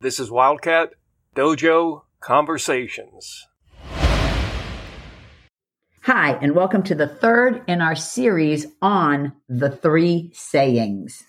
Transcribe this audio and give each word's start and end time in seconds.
This 0.00 0.20
is 0.20 0.30
Wildcat 0.30 0.90
Dojo 1.34 2.02
Conversations. 2.20 3.48
Hi, 6.02 6.38
and 6.40 6.54
welcome 6.54 6.84
to 6.84 6.94
the 6.94 7.08
third 7.08 7.64
in 7.66 7.80
our 7.80 7.96
series 7.96 8.68
on 8.80 9.32
the 9.48 9.70
three 9.70 10.30
sayings. 10.34 11.24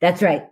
That's 0.00 0.22
right. 0.22 0.44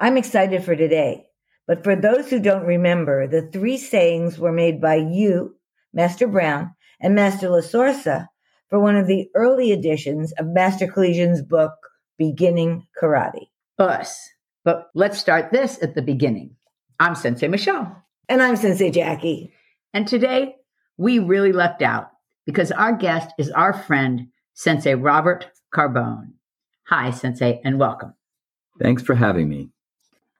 I'm 0.00 0.16
excited 0.16 0.64
for 0.64 0.74
today. 0.74 1.26
But 1.68 1.84
for 1.84 1.94
those 1.94 2.28
who 2.28 2.40
don't 2.40 2.66
remember, 2.66 3.28
the 3.28 3.48
three 3.52 3.76
sayings 3.76 4.36
were 4.36 4.50
made 4.50 4.80
by 4.80 4.96
you, 4.96 5.54
Master 5.92 6.26
Brown, 6.26 6.74
and 7.00 7.14
Master 7.14 7.48
Lasorsa 7.50 8.26
for 8.68 8.80
one 8.80 8.96
of 8.96 9.06
the 9.06 9.28
early 9.36 9.70
editions 9.70 10.32
of 10.40 10.48
Master 10.48 10.88
Collegian's 10.88 11.40
book, 11.40 11.74
Beginning 12.18 12.88
Karate. 13.00 13.46
Us. 13.78 14.28
But 14.64 14.88
let's 14.96 15.18
start 15.18 15.52
this 15.52 15.80
at 15.80 15.94
the 15.94 16.02
beginning. 16.02 16.56
I'm 16.98 17.14
Sensei 17.14 17.48
Michelle. 17.48 18.02
And 18.28 18.42
I'm 18.42 18.56
Sensei 18.56 18.90
Jackie. 18.90 19.52
And 19.92 20.08
today 20.08 20.56
we 20.96 21.18
really 21.18 21.52
left 21.52 21.82
out 21.82 22.10
because 22.46 22.72
our 22.72 22.94
guest 22.94 23.30
is 23.38 23.50
our 23.50 23.74
friend, 23.74 24.28
Sensei 24.54 24.94
Robert 24.94 25.46
Carbone. 25.74 26.32
Hi, 26.88 27.10
Sensei, 27.10 27.60
and 27.64 27.78
welcome. 27.78 28.14
Thanks 28.80 29.02
for 29.02 29.14
having 29.14 29.48
me. 29.48 29.70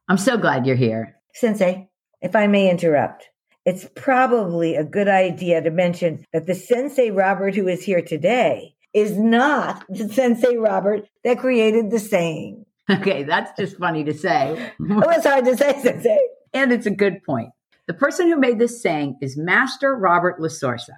I'm 0.09 0.17
so 0.17 0.39
glad 0.39 0.67
you're 0.67 0.77
here. 0.77 1.17
Sensei, 1.35 1.91
if 2.23 2.35
I 2.35 2.47
may 2.47 2.71
interrupt, 2.71 3.29
it's 3.67 3.87
probably 3.95 4.77
a 4.77 4.85
good 4.85 5.09
idea 5.09 5.61
to 5.61 5.71
mention 5.71 6.25
that 6.33 6.47
the 6.47 6.55
Sensei 6.55 7.11
Robert 7.11 7.55
who 7.55 7.69
is 7.69 7.83
here 7.83 8.01
today 8.01 8.77
is 8.95 9.19
not 9.19 9.85
the 9.91 10.09
Sensei 10.09 10.57
Robert 10.57 11.07
that 11.25 11.39
created 11.39 11.91
the 11.91 11.99
saying. 11.99 12.65
Okay, 12.89 13.25
that's 13.25 13.51
just 13.59 13.79
funny 13.79 14.05
to 14.05 14.15
say. 14.15 14.73
oh, 14.81 15.03
it's 15.11 15.27
hard 15.27 15.45
to 15.47 15.57
say, 15.57 15.83
Sensei. 15.83 16.21
And 16.57 16.73
it's 16.73 16.87
a 16.87 16.91
good 16.91 17.23
point. 17.23 17.51
The 17.87 17.93
person 17.93 18.29
who 18.29 18.41
made 18.41 18.59
this 18.59 18.81
saying 18.81 19.19
is 19.21 19.37
Master 19.37 19.95
Robert 19.95 20.41
Lasorsa. 20.41 20.97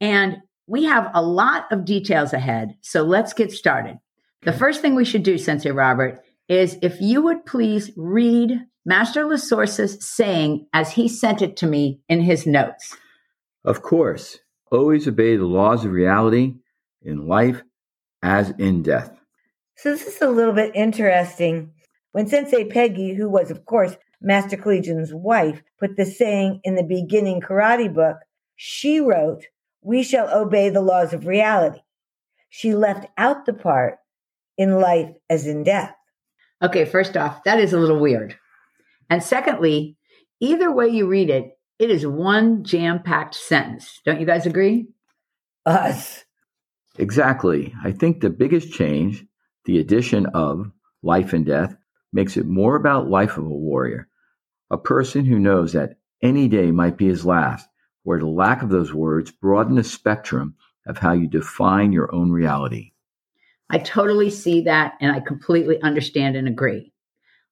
And 0.00 0.38
we 0.66 0.84
have 0.84 1.10
a 1.12 1.20
lot 1.20 1.70
of 1.70 1.84
details 1.84 2.32
ahead, 2.32 2.74
so 2.80 3.02
let's 3.02 3.34
get 3.34 3.52
started. 3.52 3.98
The 4.44 4.54
first 4.54 4.80
thing 4.80 4.94
we 4.94 5.04
should 5.04 5.22
do, 5.22 5.36
Sensei 5.36 5.72
Robert, 5.72 6.24
is 6.48 6.78
if 6.80 7.02
you 7.02 7.20
would 7.20 7.44
please 7.44 7.90
read 7.98 8.60
Master 8.86 9.24
Lasorsa's 9.24 10.02
saying 10.02 10.68
as 10.72 10.92
he 10.92 11.06
sent 11.06 11.42
it 11.42 11.58
to 11.58 11.66
me 11.66 12.00
in 12.08 12.22
his 12.22 12.46
notes. 12.46 12.96
Of 13.62 13.82
course, 13.82 14.38
always 14.72 15.06
obey 15.06 15.36
the 15.36 15.44
laws 15.44 15.84
of 15.84 15.92
reality 15.92 16.54
in 17.02 17.28
life 17.28 17.62
as 18.22 18.54
in 18.56 18.82
death. 18.82 19.14
So 19.76 19.90
this 19.90 20.06
is 20.06 20.22
a 20.22 20.30
little 20.30 20.54
bit 20.54 20.74
interesting. 20.74 21.72
When 22.12 22.26
Sensei 22.26 22.64
Peggy, 22.64 23.12
who 23.12 23.28
was, 23.28 23.50
of 23.50 23.66
course, 23.66 23.98
Master 24.24 24.56
Collegian's 24.56 25.12
wife, 25.12 25.62
put 25.78 25.96
the 25.96 26.06
saying 26.06 26.60
in 26.64 26.74
the 26.74 26.82
beginning 26.82 27.40
karate 27.40 27.92
book, 27.92 28.16
she 28.56 29.00
wrote, 29.00 29.44
We 29.82 30.02
shall 30.02 30.28
obey 30.34 30.70
the 30.70 30.80
laws 30.80 31.12
of 31.12 31.26
reality. 31.26 31.80
She 32.48 32.74
left 32.74 33.06
out 33.18 33.46
the 33.46 33.52
part 33.52 33.98
in 34.56 34.78
life 34.78 35.10
as 35.28 35.46
in 35.46 35.62
death. 35.62 35.94
Okay, 36.62 36.84
first 36.84 37.16
off, 37.16 37.44
that 37.44 37.60
is 37.60 37.72
a 37.72 37.78
little 37.78 38.00
weird. 38.00 38.36
And 39.10 39.22
secondly, 39.22 39.96
either 40.40 40.72
way 40.72 40.88
you 40.88 41.06
read 41.06 41.28
it, 41.28 41.58
it 41.78 41.90
is 41.90 42.06
one 42.06 42.64
jam 42.64 43.02
packed 43.02 43.34
sentence. 43.34 44.00
Don't 44.06 44.20
you 44.20 44.26
guys 44.26 44.46
agree? 44.46 44.86
Us. 45.66 46.24
Exactly. 46.98 47.74
I 47.82 47.92
think 47.92 48.20
the 48.20 48.30
biggest 48.30 48.72
change, 48.72 49.24
the 49.64 49.78
addition 49.80 50.26
of 50.26 50.70
life 51.02 51.32
and 51.32 51.44
death, 51.44 51.76
makes 52.12 52.36
it 52.36 52.46
more 52.46 52.76
about 52.76 53.10
life 53.10 53.36
of 53.36 53.44
a 53.44 53.48
warrior, 53.48 54.08
a 54.70 54.78
person 54.78 55.24
who 55.24 55.38
knows 55.38 55.72
that 55.72 55.96
any 56.22 56.48
day 56.48 56.70
might 56.70 56.96
be 56.96 57.06
his 57.06 57.24
last, 57.24 57.68
where 58.02 58.18
the 58.18 58.26
lack 58.26 58.62
of 58.62 58.70
those 58.70 58.92
words 58.92 59.30
broaden 59.30 59.76
the 59.76 59.84
spectrum 59.84 60.54
of 60.86 60.98
how 60.98 61.12
you 61.12 61.26
define 61.26 61.92
your 61.92 62.14
own 62.14 62.30
reality. 62.30 62.92
I 63.70 63.78
totally 63.78 64.30
see 64.30 64.62
that 64.62 64.94
and 65.00 65.12
I 65.12 65.20
completely 65.20 65.80
understand 65.82 66.36
and 66.36 66.46
agree. 66.46 66.92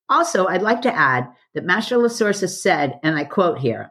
Also, 0.09 0.47
I'd 0.47 0.63
like 0.63 0.83
to 0.83 0.95
add 0.95 1.29
that 1.55 1.65
Master 1.65 1.97
Lasorsa 1.97 2.49
said, 2.49 2.99
and 3.03 3.17
I 3.17 3.25
quote 3.25 3.59
here, 3.59 3.91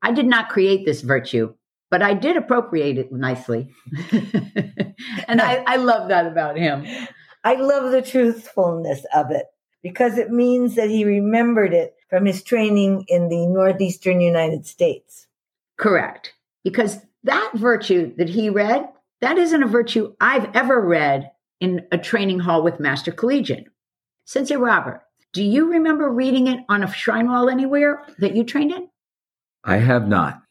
I 0.00 0.12
did 0.12 0.26
not 0.26 0.48
create 0.48 0.84
this 0.84 1.02
virtue, 1.02 1.54
but 1.90 2.02
I 2.02 2.14
did 2.14 2.36
appropriate 2.36 2.98
it 2.98 3.12
nicely. 3.12 3.74
and 5.28 5.40
I, 5.40 5.62
I 5.66 5.76
love 5.76 6.08
that 6.08 6.26
about 6.26 6.56
him. 6.56 6.86
I 7.44 7.54
love 7.54 7.92
the 7.92 8.02
truthfulness 8.02 9.04
of 9.14 9.30
it 9.30 9.46
because 9.82 10.18
it 10.18 10.30
means 10.30 10.74
that 10.76 10.90
he 10.90 11.04
remembered 11.04 11.72
it 11.72 11.94
from 12.08 12.26
his 12.26 12.42
training 12.42 13.04
in 13.08 13.28
the 13.28 13.46
Northeastern 13.46 14.20
United 14.20 14.66
States. 14.66 15.26
Correct. 15.76 16.34
Because 16.64 17.00
that 17.24 17.52
virtue 17.54 18.14
that 18.16 18.28
he 18.28 18.50
read, 18.50 18.88
that 19.20 19.38
isn't 19.38 19.62
a 19.62 19.68
virtue 19.68 20.14
I've 20.20 20.54
ever 20.54 20.80
read 20.80 21.30
in 21.60 21.86
a 21.92 21.98
training 21.98 22.40
hall 22.40 22.62
with 22.62 22.80
Master 22.80 23.12
Collegian. 23.12 23.66
Sensei 24.24 24.56
Robert, 24.56 25.02
do 25.32 25.42
you 25.42 25.70
remember 25.70 26.10
reading 26.10 26.46
it 26.46 26.60
on 26.68 26.82
a 26.82 26.92
shrine 26.92 27.28
wall 27.28 27.48
anywhere 27.48 28.04
that 28.18 28.36
you 28.36 28.44
trained 28.44 28.72
in? 28.72 28.88
I 29.64 29.76
have 29.76 30.08
not. 30.08 30.42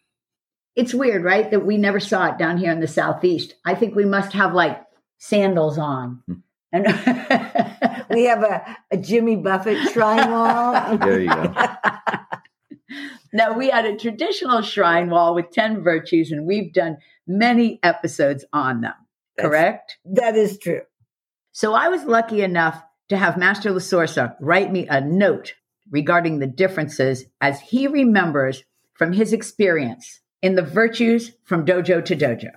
It's 0.76 0.94
weird, 0.94 1.24
right? 1.24 1.52
That 1.52 1.66
we 1.66 1.78
never 1.78 2.00
saw 2.00 2.28
it 2.28 2.38
down 2.38 2.58
here 2.58 2.72
in 2.72 2.80
the 2.80 2.88
Southeast. 2.88 3.56
I 3.66 3.76
think 3.76 3.96
we 3.96 4.06
must 4.06 4.34
have 4.34 4.54
like 4.54 4.82
sandals 5.18 5.78
on. 5.78 6.24
Hmm. 6.28 6.34
And 6.72 6.86
we 8.10 8.26
have 8.26 8.44
a, 8.44 8.78
a 8.92 8.98
Jimmy 8.98 9.36
Buffett 9.36 9.92
shrine 9.92 10.32
wall. 10.32 10.98
There 10.98 11.20
you 11.20 11.30
go. 11.30 11.54
no, 13.34 13.54
we 13.54 13.70
had 13.70 13.86
a 13.86 13.98
traditional 13.98 14.62
shrine 14.62 15.10
wall 15.10 15.36
with 15.36 15.52
10 15.52 15.84
virtues, 15.84 16.32
and 16.32 16.46
we've 16.46 16.74
done 16.74 16.98
many 17.28 17.80
episodes 17.84 18.46
on 18.54 18.82
them, 18.82 18.94
That's- 19.38 19.50
correct? 19.50 19.98
that 20.06 20.36
is 20.36 20.58
true. 20.58 20.82
So 21.52 21.74
I 21.74 21.90
was 21.90 22.06
lucky 22.06 22.42
enough 22.42 22.82
to 23.10 23.18
have 23.18 23.38
Master 23.38 23.72
Lasorsa 23.72 24.36
write 24.40 24.72
me 24.72 24.88
a 24.88 25.02
note 25.02 25.56
regarding 25.90 26.40
the 26.40 26.48
differences 26.48 27.26
as 27.42 27.60
he 27.60 27.88
remembers 27.88 28.64
from 28.94 29.12
his 29.12 29.34
experience 29.34 30.22
in 30.42 30.56
the 30.56 30.62
virtues 30.62 31.34
from 31.44 31.66
dojo 31.66 32.04
to 32.06 32.16
dojo. 32.16 32.52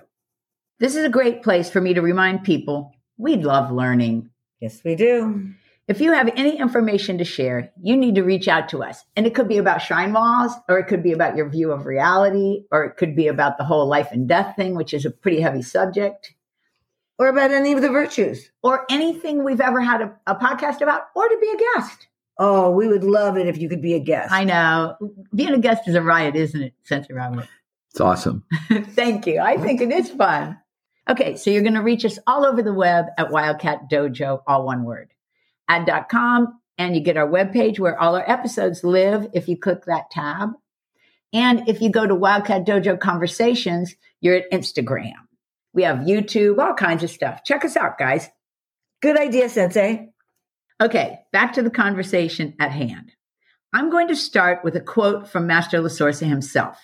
This 0.79 0.95
is 0.95 1.03
a 1.03 1.09
great 1.09 1.43
place 1.43 1.69
for 1.69 1.81
me 1.81 1.93
to 1.93 2.01
remind 2.01 2.43
people 2.45 2.94
we 3.17 3.35
love 3.35 3.71
learning. 3.71 4.29
Yes, 4.59 4.81
we 4.83 4.95
do. 4.95 5.51
If 5.87 6.01
you 6.01 6.13
have 6.13 6.29
any 6.35 6.57
information 6.57 7.19
to 7.19 7.23
share, 7.23 7.71
you 7.81 7.95
need 7.95 8.15
to 8.15 8.23
reach 8.23 8.47
out 8.47 8.69
to 8.69 8.81
us. 8.83 9.03
And 9.15 9.27
it 9.27 9.35
could 9.35 9.47
be 9.47 9.57
about 9.59 9.81
shrine 9.83 10.13
walls, 10.13 10.51
or 10.67 10.79
it 10.79 10.85
could 10.87 11.03
be 11.03 11.11
about 11.11 11.35
your 11.35 11.47
view 11.47 11.71
of 11.71 11.85
reality, 11.85 12.63
or 12.71 12.83
it 12.85 12.97
could 12.97 13.15
be 13.15 13.27
about 13.27 13.57
the 13.59 13.63
whole 13.65 13.85
life 13.87 14.07
and 14.11 14.27
death 14.27 14.55
thing, 14.55 14.73
which 14.75 14.93
is 14.95 15.05
a 15.05 15.11
pretty 15.11 15.39
heavy 15.41 15.61
subject, 15.61 16.33
Or 17.19 17.27
about 17.27 17.51
any 17.51 17.71
of 17.73 17.81
the 17.83 17.89
virtues. 17.89 18.49
or 18.63 18.85
anything 18.89 19.43
we've 19.43 19.61
ever 19.61 19.79
had 19.79 20.01
a, 20.01 20.15
a 20.25 20.35
podcast 20.35 20.81
about, 20.81 21.03
or 21.15 21.27
to 21.29 21.37
be 21.39 21.51
a 21.51 21.57
guest. 21.79 22.07
Oh, 22.39 22.71
we 22.71 22.87
would 22.87 23.03
love 23.03 23.37
it 23.37 23.47
if 23.47 23.57
you 23.59 23.69
could 23.69 23.81
be 23.81 23.93
a 23.93 23.99
guest. 23.99 24.31
I 24.31 24.43
know. 24.43 24.97
Being 25.35 25.53
a 25.53 25.59
guest 25.59 25.87
is 25.87 25.93
a 25.95 26.01
riot, 26.01 26.35
isn't 26.35 26.61
it, 26.61 26.73
Sensei 26.83 27.13
Robert? 27.13 27.47
It's 27.91 28.01
awesome. 28.01 28.43
Thank 28.69 29.27
you. 29.27 29.39
I 29.39 29.55
think 29.57 29.79
it 29.81 29.91
is 29.91 30.09
fun. 30.09 30.57
Okay, 31.09 31.35
so 31.35 31.51
you're 31.51 31.61
going 31.61 31.75
to 31.75 31.81
reach 31.81 32.03
us 32.03 32.17
all 32.25 32.45
over 32.45 32.63
the 32.63 32.73
web 32.73 33.05
at 33.17 33.31
Wildcat 33.31 33.89
Dojo, 33.91 34.41
all 34.47 34.65
one 34.65 34.83
word, 34.83 35.13
ad.com, 35.67 36.59
and 36.77 36.95
you 36.95 37.01
get 37.01 37.17
our 37.17 37.27
webpage 37.27 37.79
where 37.79 37.99
all 37.99 38.15
our 38.15 38.29
episodes 38.29 38.83
live 38.83 39.27
if 39.33 39.47
you 39.47 39.57
click 39.57 39.85
that 39.85 40.09
tab. 40.09 40.51
And 41.31 41.69
if 41.69 41.81
you 41.81 41.91
go 41.91 42.07
to 42.07 42.15
Wildcat 42.15 42.65
Dojo 42.65 42.99
Conversations, 42.99 43.95
you're 44.19 44.35
at 44.35 44.51
Instagram. 44.51 45.13
We 45.73 45.83
have 45.83 45.97
YouTube, 45.99 46.57
all 46.57 46.73
kinds 46.73 47.03
of 47.03 47.09
stuff. 47.09 47.43
Check 47.43 47.65
us 47.65 47.77
out, 47.77 47.97
guys. 47.97 48.29
Good 49.01 49.19
idea, 49.19 49.49
Sensei. 49.49 50.09
Okay, 50.81 51.19
back 51.31 51.53
to 51.53 51.61
the 51.61 51.69
conversation 51.69 52.55
at 52.59 52.71
hand. 52.71 53.11
I'm 53.73 53.89
going 53.89 54.07
to 54.07 54.15
start 54.15 54.63
with 54.63 54.75
a 54.75 54.81
quote 54.81 55.27
from 55.27 55.47
Master 55.47 55.81
Lasorsa 55.81 56.25
himself. 56.25 56.79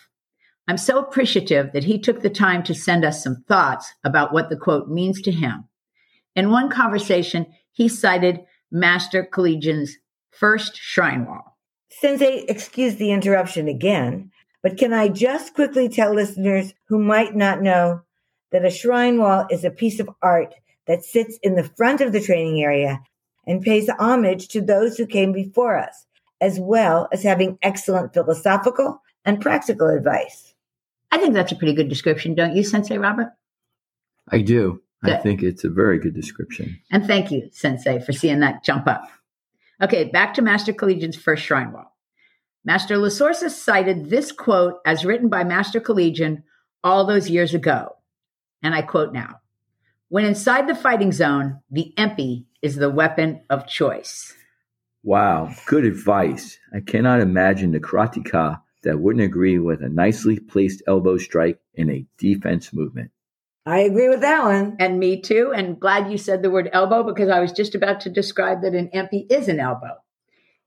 I'm 0.72 0.78
so 0.78 1.00
appreciative 1.00 1.74
that 1.74 1.84
he 1.84 2.00
took 2.00 2.22
the 2.22 2.30
time 2.30 2.64
to 2.64 2.74
send 2.74 3.04
us 3.04 3.22
some 3.22 3.44
thoughts 3.50 3.94
about 4.06 4.32
what 4.32 4.48
the 4.48 4.56
quote 4.56 4.88
means 4.88 5.22
to 5.24 5.30
him. 5.30 5.66
In 6.34 6.50
one 6.50 6.70
conversation, 6.70 7.46
he 7.74 7.90
cited 7.90 8.40
Master 8.72 9.22
Collegian's 9.22 9.98
first 10.30 10.78
shrine 10.78 11.26
wall. 11.26 11.58
Sensei, 11.90 12.46
excuse 12.48 12.96
the 12.96 13.12
interruption 13.12 13.68
again, 13.68 14.32
but 14.64 14.78
can 14.78 14.94
I 14.94 15.10
just 15.10 15.56
quickly 15.56 15.90
tell 15.90 16.14
listeners 16.14 16.74
who 16.86 17.04
might 17.04 17.36
not 17.36 17.62
know 17.62 18.04
that 18.54 18.64
a 18.64 18.72
shrine 18.72 19.18
wall 19.18 19.48
is 19.50 19.66
a 19.66 19.72
piece 19.72 20.00
of 20.00 20.10
art 20.22 20.56
that 20.88 21.04
sits 21.04 21.38
in 21.44 21.56
the 21.56 21.70
front 21.76 22.00
of 22.00 22.14
the 22.14 22.22
training 22.22 22.64
area 22.64 23.02
and 23.46 23.62
pays 23.62 23.90
homage 24.00 24.48
to 24.48 24.62
those 24.62 24.96
who 24.96 25.06
came 25.06 25.34
before 25.34 25.78
us, 25.78 26.06
as 26.40 26.62
well 26.62 27.10
as 27.12 27.24
having 27.24 27.58
excellent 27.62 28.14
philosophical 28.14 29.02
and 29.26 29.42
practical 29.42 29.90
advice. 29.90 30.51
I 31.12 31.18
think 31.18 31.34
that's 31.34 31.52
a 31.52 31.56
pretty 31.56 31.74
good 31.74 31.90
description, 31.90 32.36
don't 32.36 32.56
you, 32.56 32.64
Sensei 32.64 32.98
Robert? 32.98 33.34
I 34.30 34.42
do. 34.42 34.82
I 35.04 35.16
think 35.18 35.42
it's 35.42 35.64
a 35.64 35.70
very 35.70 35.98
good 35.98 36.14
description. 36.14 36.80
And 36.92 37.06
thank 37.06 37.32
you, 37.32 37.50
Sensei, 37.52 38.00
for 38.00 38.14
seeing 38.14 38.40
that 38.42 38.64
jump 38.64 38.88
up. 38.88 39.04
Okay, 39.82 40.04
back 40.06 40.36
to 40.36 40.44
Master 40.44 40.74
Collegian's 40.74 41.16
first 41.16 41.44
shrine 41.44 41.72
wall. 41.72 41.98
Master 42.64 42.98
Lasorsa 42.98 43.50
cited 43.50 44.12
this 44.12 44.32
quote 44.32 44.76
as 44.86 45.04
written 45.04 45.28
by 45.28 45.44
Master 45.44 45.80
Collegian 45.80 46.44
all 46.84 47.06
those 47.06 47.32
years 47.32 47.56
ago. 47.56 47.96
And 48.62 48.76
I 48.76 48.84
quote 48.84 49.12
now 49.12 49.40
When 50.10 50.26
inside 50.26 50.68
the 50.68 50.76
fighting 50.76 51.12
zone, 51.12 51.62
the 51.72 51.94
empi 51.98 52.46
is 52.62 52.76
the 52.76 52.92
weapon 52.92 53.42
of 53.50 53.66
choice. 53.66 54.36
Wow, 55.04 55.52
good 55.66 55.84
advice. 55.84 56.60
I 56.72 56.80
cannot 56.80 57.22
imagine 57.22 57.72
the 57.72 57.80
karateka 57.80 58.62
that 58.84 59.00
wouldn't 59.00 59.24
agree 59.24 59.60
with 59.60 59.82
a 59.82 59.90
nicely 59.90 60.40
placed 60.40 60.82
elbow 60.88 61.18
strike 61.18 61.60
in 61.74 61.90
a 61.90 62.06
defense 62.18 62.74
movement. 62.74 63.12
I 63.66 63.80
agree 63.82 64.10
with 64.10 64.22
that 64.22 64.44
one. 64.44 64.76
And 64.80 65.00
me 65.00 65.22
too. 65.22 65.54
And 65.56 65.80
glad 65.80 66.12
you 66.12 66.18
said 66.18 66.42
the 66.42 66.50
word 66.50 66.70
elbow 66.74 67.04
because 67.04 67.30
I 67.30 67.40
was 67.40 67.52
just 67.52 67.76
about 67.76 68.02
to 68.02 68.10
describe 68.10 68.64
that 68.64 68.74
an 68.74 68.90
empi 68.94 69.32
is 69.32 69.48
an 69.48 69.60
elbow. 69.60 69.98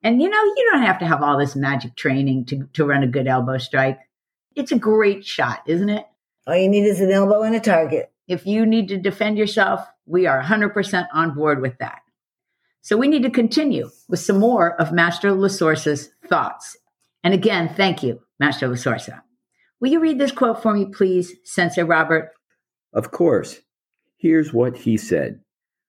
And 0.02 0.22
you 0.22 0.28
know, 0.28 0.42
you 0.42 0.70
don't 0.70 0.82
have 0.82 0.98
to 1.00 1.06
have 1.06 1.22
all 1.22 1.38
this 1.38 1.56
magic 1.56 1.96
training 1.96 2.44
to, 2.46 2.68
to 2.74 2.84
run 2.84 3.02
a 3.02 3.08
good 3.08 3.26
elbow 3.26 3.58
strike. 3.58 3.98
It's 4.54 4.70
a 4.70 4.78
great 4.78 5.24
shot, 5.24 5.62
isn't 5.66 5.88
it? 5.88 6.06
All 6.46 6.56
you 6.56 6.68
need 6.68 6.84
is 6.84 7.00
an 7.00 7.10
elbow 7.10 7.42
and 7.42 7.56
a 7.56 7.60
target. 7.60 8.12
If 8.28 8.46
you 8.46 8.64
need 8.66 8.88
to 8.88 8.98
defend 8.98 9.38
yourself, 9.38 9.80
we 10.06 10.26
are 10.26 10.42
100% 10.42 11.08
on 11.12 11.34
board 11.34 11.60
with 11.60 11.78
that. 11.78 12.02
So 12.82 12.98
we 12.98 13.08
need 13.08 13.22
to 13.22 13.30
continue 13.30 13.90
with 14.08 14.20
some 14.20 14.38
more 14.38 14.78
of 14.78 14.92
Master 14.92 15.30
Lasorsa's 15.30 16.10
thoughts. 16.26 16.76
And 17.24 17.32
again, 17.32 17.70
thank 17.74 18.02
you, 18.02 18.20
Master 18.38 18.68
Lasorsa. 18.68 19.22
Will 19.80 19.90
you 19.90 19.98
read 19.98 20.18
this 20.18 20.30
quote 20.30 20.62
for 20.62 20.74
me, 20.74 20.84
please, 20.86 21.34
Sensei 21.44 21.82
Robert? 21.82 22.30
Of 22.92 23.10
course. 23.10 23.60
Here's 24.18 24.52
what 24.52 24.76
he 24.76 24.96
said 24.96 25.40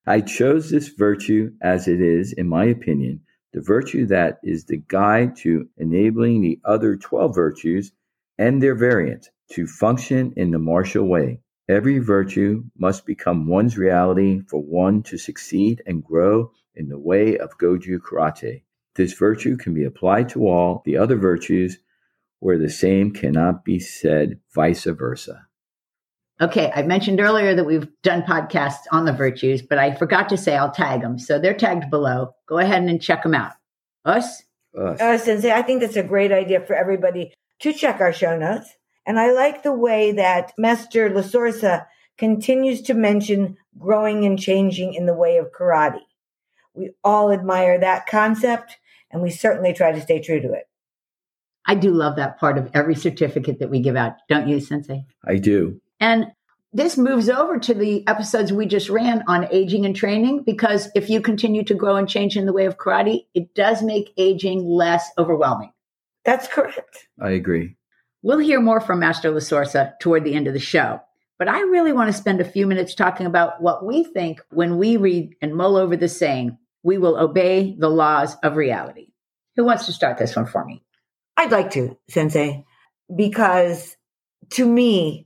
I 0.08 0.22
chose 0.22 0.70
this 0.70 0.88
virtue 0.88 1.52
as 1.62 1.88
it 1.88 2.02
is, 2.02 2.34
in 2.34 2.48
my 2.48 2.66
opinion, 2.66 3.22
the 3.54 3.62
virtue 3.62 4.06
that 4.08 4.40
is 4.44 4.66
the 4.66 4.78
guide 4.88 5.36
to 5.38 5.68
enabling 5.78 6.42
the 6.42 6.60
other 6.66 6.96
12 6.96 7.34
virtues 7.34 7.92
and 8.38 8.62
their 8.62 8.76
variants 8.76 9.30
to 9.52 9.68
function 9.68 10.34
in 10.36 10.52
the 10.52 10.60
martial 10.60 11.06
way. 11.06 11.40
Every 11.68 12.00
virtue 12.00 12.64
must 12.78 13.06
become 13.06 13.48
one's 13.48 13.78
reality 13.78 14.42
for 14.48 14.62
one 14.62 15.04
to 15.04 15.18
succeed 15.18 15.82
and 15.86 16.04
grow 16.04 16.52
in 16.76 16.90
the 16.90 17.00
way 17.00 17.38
of 17.38 17.58
Goju 17.58 18.00
Karate. 18.00 18.65
This 18.96 19.14
virtue 19.14 19.58
can 19.58 19.74
be 19.74 19.84
applied 19.84 20.30
to 20.30 20.48
all 20.48 20.82
the 20.86 20.98
other 20.98 21.16
virtues 21.16 21.78
where 22.40 22.58
the 22.58 22.70
same 22.70 23.12
cannot 23.12 23.66
be 23.66 23.80
said 23.80 24.40
vice 24.54 24.86
versa. 24.86 25.48
Okay, 26.42 26.72
I 26.76 26.84
mentioned 26.84 27.22
earlier 27.22 27.56
that 27.56 27.66
we've 27.66 27.88
done 28.04 28.24
podcasts 28.24 28.84
on 28.92 29.06
the 29.06 29.14
virtues, 29.14 29.62
but 29.62 29.78
I 29.78 29.96
forgot 29.96 30.30
to 30.30 30.38
say 30.38 30.56
I'll 30.56 30.72
tag 30.72 31.02
them. 31.02 31.18
So 31.18 31.40
they're 31.40 31.54
tagged 31.54 31.90
below. 31.90 32.36
Go 32.48 32.58
ahead 32.58 32.84
and 32.84 33.02
check 33.02 33.24
them 33.24 33.34
out. 33.34 33.54
Us? 34.04 34.44
Us. 34.78 35.00
Uh, 35.00 35.18
Sensei, 35.18 35.52
I 35.52 35.62
think 35.62 35.80
that's 35.82 35.96
a 35.96 36.04
great 36.04 36.34
idea 36.34 36.60
for 36.60 36.76
everybody 36.76 37.34
to 37.62 37.72
check 37.72 38.02
our 38.02 38.12
show 38.12 38.38
notes. 38.38 38.70
And 39.06 39.18
I 39.18 39.32
like 39.32 39.64
the 39.64 39.74
way 39.74 40.12
that 40.14 40.52
Master 40.58 41.10
Lasorsa 41.10 41.86
continues 42.18 42.82
to 42.84 42.94
mention 42.94 43.58
growing 43.78 44.26
and 44.26 44.38
changing 44.38 44.94
in 44.94 45.06
the 45.06 45.14
way 45.14 45.38
of 45.38 45.52
karate. 45.52 46.02
We 46.74 46.92
all 47.04 47.32
admire 47.32 47.80
that 47.80 48.08
concept, 48.08 48.78
and 49.12 49.22
we 49.22 49.30
certainly 49.30 49.74
try 49.74 49.92
to 49.92 50.02
stay 50.02 50.22
true 50.22 50.42
to 50.42 50.54
it. 50.54 50.68
I 51.68 51.75
do 51.75 51.92
love 51.92 52.16
that 52.18 52.40
part 52.40 52.57
of 52.57 52.69
every 52.74 52.96
certificate 52.96 53.60
that 53.60 53.69
we 53.69 53.80
give 53.80 53.96
out, 53.96 54.13
don't 54.30 54.48
you, 54.48 54.60
Sensei? 54.60 55.06
I 55.25 55.38
do. 55.38 55.81
And 56.00 56.28
this 56.74 56.98
moves 56.98 57.30
over 57.30 57.57
to 57.57 57.74
the 57.74 58.06
episodes 58.07 58.52
we 58.52 58.66
just 58.66 58.90
ran 58.90 59.24
on 59.28 59.48
aging 59.52 59.86
and 59.86 59.96
training 59.96 60.44
because 60.44 60.90
if 60.94 61.10
you 61.10 61.22
continue 61.22 61.63
to 61.63 61.74
grow 61.74 61.96
and 61.96 62.07
change 62.07 62.36
in 62.36 62.46
the 62.46 62.54
way 62.54 62.66
of 62.66 62.78
karate, 62.78 63.25
it 63.34 63.56
does 63.56 63.81
make 63.81 64.13
aging 64.18 64.66
less 64.66 65.10
overwhelming. 65.18 65.72
That's 66.25 66.48
correct. 66.48 67.08
I 67.19 67.30
agree. 67.31 67.78
We'll 68.22 68.40
hear 68.40 68.60
more 68.60 68.81
from 68.81 69.00
Master 69.00 69.31
Lasorsa 69.31 69.98
toward 70.00 70.24
the 70.24 70.34
end 70.34 70.48
of 70.48 70.54
the 70.54 70.60
show. 70.60 71.00
But 71.38 71.48
I 71.48 71.62
really 71.62 71.94
want 71.94 72.10
to 72.10 72.18
spend 72.18 72.42
a 72.42 72.46
few 72.46 72.66
minutes 72.68 72.96
talking 72.96 73.25
about 73.25 73.62
what 73.62 73.86
we 73.86 74.04
think 74.04 74.42
when 74.50 74.78
we 74.78 74.98
read 74.98 75.36
and 75.42 75.56
mull 75.56 75.78
over 75.78 75.96
the 75.96 76.10
saying, 76.10 76.58
we 76.86 77.00
will 77.00 77.18
obey 77.18 77.76
the 77.76 77.90
laws 77.90 78.38
of 78.44 78.56
reality. 78.56 79.08
Who 79.56 79.66
wants 79.66 79.88
to 79.88 79.92
start 79.92 80.20
this 80.20 80.36
one 80.36 80.46
for 80.46 80.64
me? 80.64 80.84
I'd 81.36 81.52
like 81.52 81.72
to, 81.72 81.98
Sensei, 82.08 82.64
because 83.14 83.98
to 84.52 84.68
me, 84.68 85.26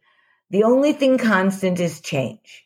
the 0.52 0.64
only 0.64 0.94
thing 0.94 1.18
constant 1.18 1.82
is 1.82 2.00
change. 2.00 2.66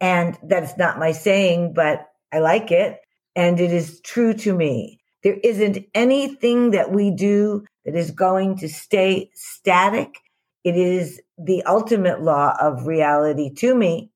And 0.00 0.38
that's 0.44 0.78
not 0.78 1.00
my 1.00 1.10
saying, 1.10 1.72
but 1.74 2.06
I 2.32 2.38
like 2.38 2.70
it. 2.70 3.00
And 3.34 3.58
it 3.58 3.72
is 3.72 4.00
true 4.00 4.32
to 4.34 4.54
me. 4.54 5.00
There 5.24 5.36
isn't 5.42 5.84
anything 5.92 6.70
that 6.70 6.92
we 6.92 7.10
do 7.10 7.64
that 7.84 7.96
is 7.96 8.12
going 8.12 8.58
to 8.58 8.68
stay 8.68 9.30
static. 9.34 10.14
It 10.62 10.76
is 10.76 11.20
the 11.36 11.64
ultimate 11.64 12.22
law 12.22 12.54
of 12.60 12.86
reality 12.86 13.52
to 13.54 13.74
me. 13.74 14.12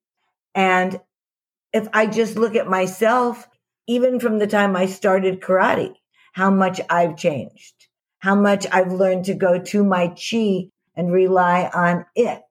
And 0.54 1.00
if 1.72 1.88
I 1.92 2.06
just 2.06 2.36
look 2.36 2.54
at 2.54 2.68
myself, 2.68 3.48
even 3.86 4.20
from 4.20 4.38
the 4.38 4.46
time 4.46 4.76
I 4.76 4.86
started 4.86 5.40
karate, 5.40 5.94
how 6.32 6.50
much 6.50 6.80
I've 6.90 7.16
changed, 7.16 7.74
how 8.18 8.34
much 8.34 8.66
I've 8.72 8.92
learned 8.92 9.26
to 9.26 9.34
go 9.34 9.58
to 9.58 9.84
my 9.84 10.08
chi 10.08 10.68
and 10.96 11.12
rely 11.12 11.70
on 11.72 12.06
it 12.14 12.42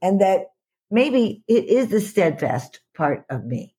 and 0.00 0.20
that 0.20 0.46
maybe 0.90 1.42
it 1.48 1.64
is 1.64 1.88
the 1.88 2.00
steadfast 2.00 2.80
part 2.96 3.24
of 3.30 3.44
me. 3.44 3.74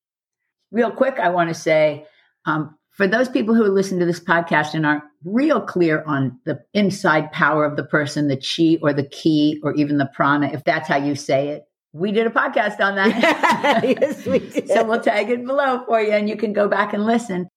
Real 0.71 0.91
quick, 0.91 1.19
I 1.19 1.29
want 1.29 1.49
to 1.49 1.55
say 1.55 2.05
um, 2.45 2.77
for 2.91 3.07
those 3.07 3.29
people 3.29 3.55
who 3.55 3.63
listen 3.63 3.99
to 3.99 4.05
this 4.05 4.19
podcast 4.19 4.73
and 4.73 4.85
aren't 4.85 5.03
real 5.23 5.61
clear 5.61 6.03
on 6.03 6.39
the 6.45 6.63
inside 6.73 7.31
power 7.31 7.65
of 7.65 7.75
the 7.75 7.83
person, 7.83 8.27
the 8.27 8.37
chi 8.37 8.77
or 8.81 8.93
the 8.93 9.07
ki 9.07 9.59
or 9.63 9.73
even 9.75 9.97
the 9.97 10.09
prana, 10.13 10.47
if 10.47 10.63
that's 10.63 10.87
how 10.87 10.97
you 10.97 11.15
say 11.15 11.49
it, 11.49 11.63
we 11.93 12.11
did 12.11 12.27
a 12.27 12.29
podcast 12.29 12.79
on 12.79 12.95
that. 12.95 13.83
yes, 13.83 14.25
we 14.25 14.39
did. 14.39 14.67
so 14.67 14.83
we'll 14.83 15.01
tag 15.01 15.29
it 15.29 15.45
below 15.45 15.83
for 15.85 16.01
you 16.01 16.11
and 16.11 16.29
you 16.29 16.35
can 16.35 16.53
go 16.53 16.67
back 16.67 16.93
and 16.93 17.05
listen. 17.05 17.47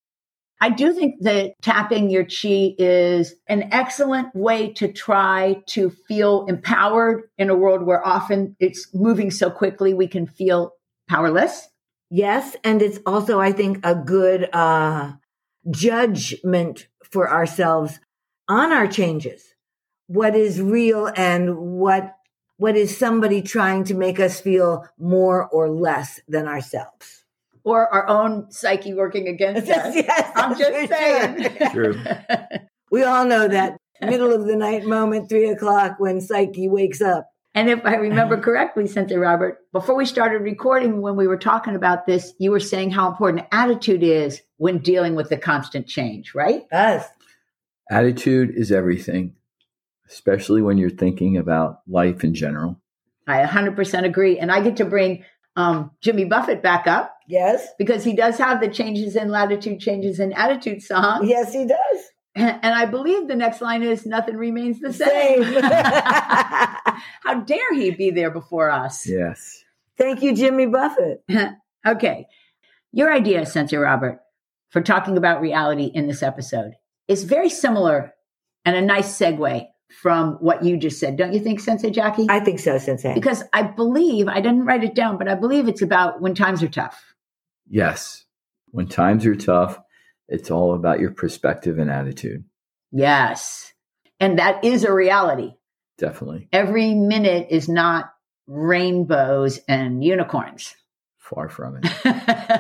I 0.60 0.70
do 0.70 0.92
think 0.92 1.16
that 1.22 1.54
tapping 1.60 2.08
your 2.08 2.24
chi 2.24 2.74
is 2.78 3.34
an 3.48 3.68
excellent 3.72 4.32
way 4.34 4.72
to 4.74 4.92
try 4.92 5.60
to 5.70 5.90
feel 5.90 6.46
empowered 6.46 7.24
in 7.36 7.50
a 7.50 7.54
world 7.56 7.82
where 7.82 8.06
often 8.06 8.54
it's 8.60 8.86
moving 8.94 9.32
so 9.32 9.50
quickly 9.50 9.92
we 9.92 10.06
can 10.06 10.28
feel 10.28 10.74
powerless. 11.08 11.68
Yes, 12.10 12.54
and 12.62 12.80
it's 12.80 13.00
also 13.06 13.40
I 13.40 13.50
think 13.50 13.84
a 13.84 13.96
good 13.96 14.48
uh 14.52 15.14
judgment 15.70 16.86
for 17.10 17.28
ourselves 17.28 17.98
on 18.48 18.70
our 18.72 18.86
changes. 18.86 19.42
What 20.06 20.36
is 20.36 20.60
real 20.60 21.10
and 21.16 21.56
what 21.56 22.14
what 22.62 22.76
is 22.76 22.96
somebody 22.96 23.42
trying 23.42 23.82
to 23.82 23.92
make 23.92 24.20
us 24.20 24.40
feel 24.40 24.86
more 24.96 25.48
or 25.48 25.68
less 25.68 26.20
than 26.28 26.46
ourselves 26.46 27.24
or 27.64 27.92
our 27.92 28.06
own 28.06 28.48
psyche 28.52 28.94
working 28.94 29.26
against 29.26 29.68
us. 29.68 29.96
yes, 29.96 30.30
I'm 30.36 30.56
just 30.56 30.88
saying. 30.88 31.72
True. 31.72 32.00
we 32.92 33.02
all 33.02 33.24
know 33.24 33.48
that 33.48 33.76
middle 34.00 34.32
of 34.32 34.46
the 34.46 34.54
night 34.54 34.84
moment, 34.84 35.28
three 35.28 35.48
o'clock, 35.48 35.96
when 35.98 36.20
psyche 36.20 36.68
wakes 36.68 37.02
up. 37.02 37.28
And 37.52 37.68
if 37.68 37.84
I 37.84 37.96
remember 37.96 38.40
correctly, 38.40 38.86
Sensei 38.86 39.16
Robert, 39.16 39.58
before 39.72 39.96
we 39.96 40.06
started 40.06 40.42
recording, 40.42 41.02
when 41.02 41.16
we 41.16 41.26
were 41.26 41.38
talking 41.38 41.74
about 41.74 42.06
this, 42.06 42.32
you 42.38 42.52
were 42.52 42.60
saying 42.60 42.92
how 42.92 43.10
important 43.10 43.44
attitude 43.50 44.04
is 44.04 44.40
when 44.58 44.78
dealing 44.78 45.16
with 45.16 45.30
the 45.30 45.36
constant 45.36 45.88
change, 45.88 46.32
right? 46.32 46.62
Yes. 46.70 47.08
Attitude 47.90 48.54
is 48.54 48.70
everything, 48.70 49.34
especially 50.12 50.62
when 50.62 50.78
you're 50.78 50.90
thinking 50.90 51.36
about 51.36 51.80
life 51.88 52.22
in 52.22 52.34
general. 52.34 52.78
I 53.26 53.42
100% 53.44 54.04
agree. 54.04 54.38
And 54.38 54.52
I 54.52 54.60
get 54.60 54.76
to 54.76 54.84
bring 54.84 55.24
um, 55.56 55.90
Jimmy 56.00 56.24
Buffett 56.24 56.62
back 56.62 56.86
up. 56.86 57.14
Yes. 57.28 57.66
Because 57.78 58.04
he 58.04 58.14
does 58.14 58.38
have 58.38 58.60
the 58.60 58.68
changes 58.68 59.16
in 59.16 59.30
latitude, 59.30 59.80
changes 59.80 60.20
in 60.20 60.32
attitude 60.32 60.82
song. 60.82 61.26
Yes, 61.26 61.52
he 61.52 61.66
does. 61.66 62.00
And, 62.34 62.58
and 62.62 62.74
I 62.74 62.86
believe 62.86 63.28
the 63.28 63.36
next 63.36 63.60
line 63.60 63.82
is 63.82 64.06
nothing 64.06 64.36
remains 64.36 64.80
the 64.80 64.92
same. 64.92 65.44
Same. 65.44 65.62
How 65.62 67.40
dare 67.44 67.74
he 67.74 67.90
be 67.90 68.10
there 68.10 68.30
before 68.30 68.70
us? 68.70 69.06
Yes. 69.06 69.64
Thank 69.98 70.22
you, 70.22 70.34
Jimmy 70.34 70.66
Buffett. 70.66 71.22
okay. 71.86 72.26
Your 72.92 73.12
idea, 73.12 73.46
Sensei 73.46 73.76
Robert, 73.76 74.20
for 74.70 74.80
talking 74.80 75.16
about 75.16 75.40
reality 75.40 75.90
in 75.94 76.06
this 76.06 76.22
episode 76.22 76.72
is 77.08 77.24
very 77.24 77.48
similar 77.48 78.12
and 78.64 78.76
a 78.76 78.82
nice 78.82 79.18
segue 79.18 79.66
from 79.92 80.34
what 80.34 80.64
you 80.64 80.76
just 80.76 80.98
said. 80.98 81.16
Don't 81.16 81.32
you 81.32 81.40
think, 81.40 81.60
Sensei 81.60 81.90
Jackie? 81.90 82.26
I 82.28 82.40
think 82.40 82.58
so, 82.58 82.78
Sensei. 82.78 83.14
because 83.14 83.42
I 83.52 83.62
believe, 83.62 84.28
I 84.28 84.40
didn't 84.40 84.64
write 84.64 84.84
it 84.84 84.94
down, 84.94 85.18
but 85.18 85.28
I 85.28 85.34
believe 85.34 85.68
it's 85.68 85.82
about 85.82 86.20
when 86.20 86.34
times 86.34 86.62
are 86.62 86.68
tough. 86.68 87.14
Yes. 87.68 88.24
When 88.70 88.86
times 88.88 89.26
are 89.26 89.34
tough, 89.34 89.78
it's 90.28 90.50
all 90.50 90.74
about 90.74 91.00
your 91.00 91.10
perspective 91.10 91.78
and 91.78 91.90
attitude. 91.90 92.44
Yes. 92.90 93.72
And 94.18 94.38
that 94.38 94.64
is 94.64 94.84
a 94.84 94.92
reality. 94.92 95.52
Definitely. 95.98 96.48
Every 96.52 96.94
minute 96.94 97.48
is 97.50 97.68
not 97.68 98.12
rainbows 98.46 99.60
and 99.68 100.02
unicorns. 100.02 100.74
Far 101.18 101.48
from 101.48 101.76
it. 101.76 101.86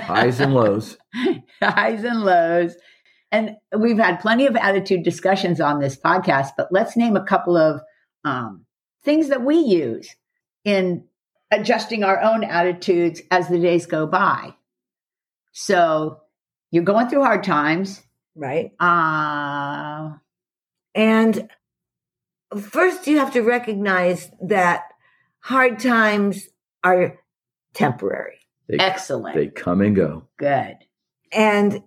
Highs 0.02 0.40
and 0.40 0.54
lows. 0.54 0.96
Highs 1.60 2.04
and 2.04 2.22
lows. 2.22 2.74
And 3.32 3.56
we've 3.76 3.98
had 3.98 4.20
plenty 4.20 4.46
of 4.46 4.54
attitude 4.56 5.02
discussions 5.02 5.60
on 5.60 5.80
this 5.80 5.96
podcast, 5.96 6.50
but 6.56 6.68
let's 6.70 6.96
name 6.96 7.16
a 7.16 7.24
couple 7.24 7.56
of 7.56 7.80
um, 8.24 8.66
things 9.02 9.30
that 9.30 9.42
we 9.42 9.56
use 9.56 10.14
in 10.64 11.04
adjusting 11.50 12.04
our 12.04 12.20
own 12.20 12.44
attitudes 12.44 13.22
as 13.30 13.48
the 13.48 13.58
days 13.58 13.86
go 13.86 14.06
by. 14.06 14.54
So 15.52 16.20
you're 16.70 16.84
going 16.84 17.08
through 17.08 17.24
hard 17.24 17.42
times. 17.42 18.02
Right. 18.36 18.72
Uh, 18.78 20.16
And 20.94 21.50
first, 22.58 23.06
you 23.06 23.18
have 23.18 23.32
to 23.32 23.40
recognize 23.42 24.30
that 24.42 24.82
hard 25.40 25.78
times 25.80 26.48
are 26.84 27.18
temporary 27.74 28.38
They, 28.68 28.76
excellent. 28.78 29.34
they 29.34 29.48
come 29.48 29.80
and 29.80 29.96
go. 29.96 30.28
Good. 30.38 30.76
and 31.32 31.82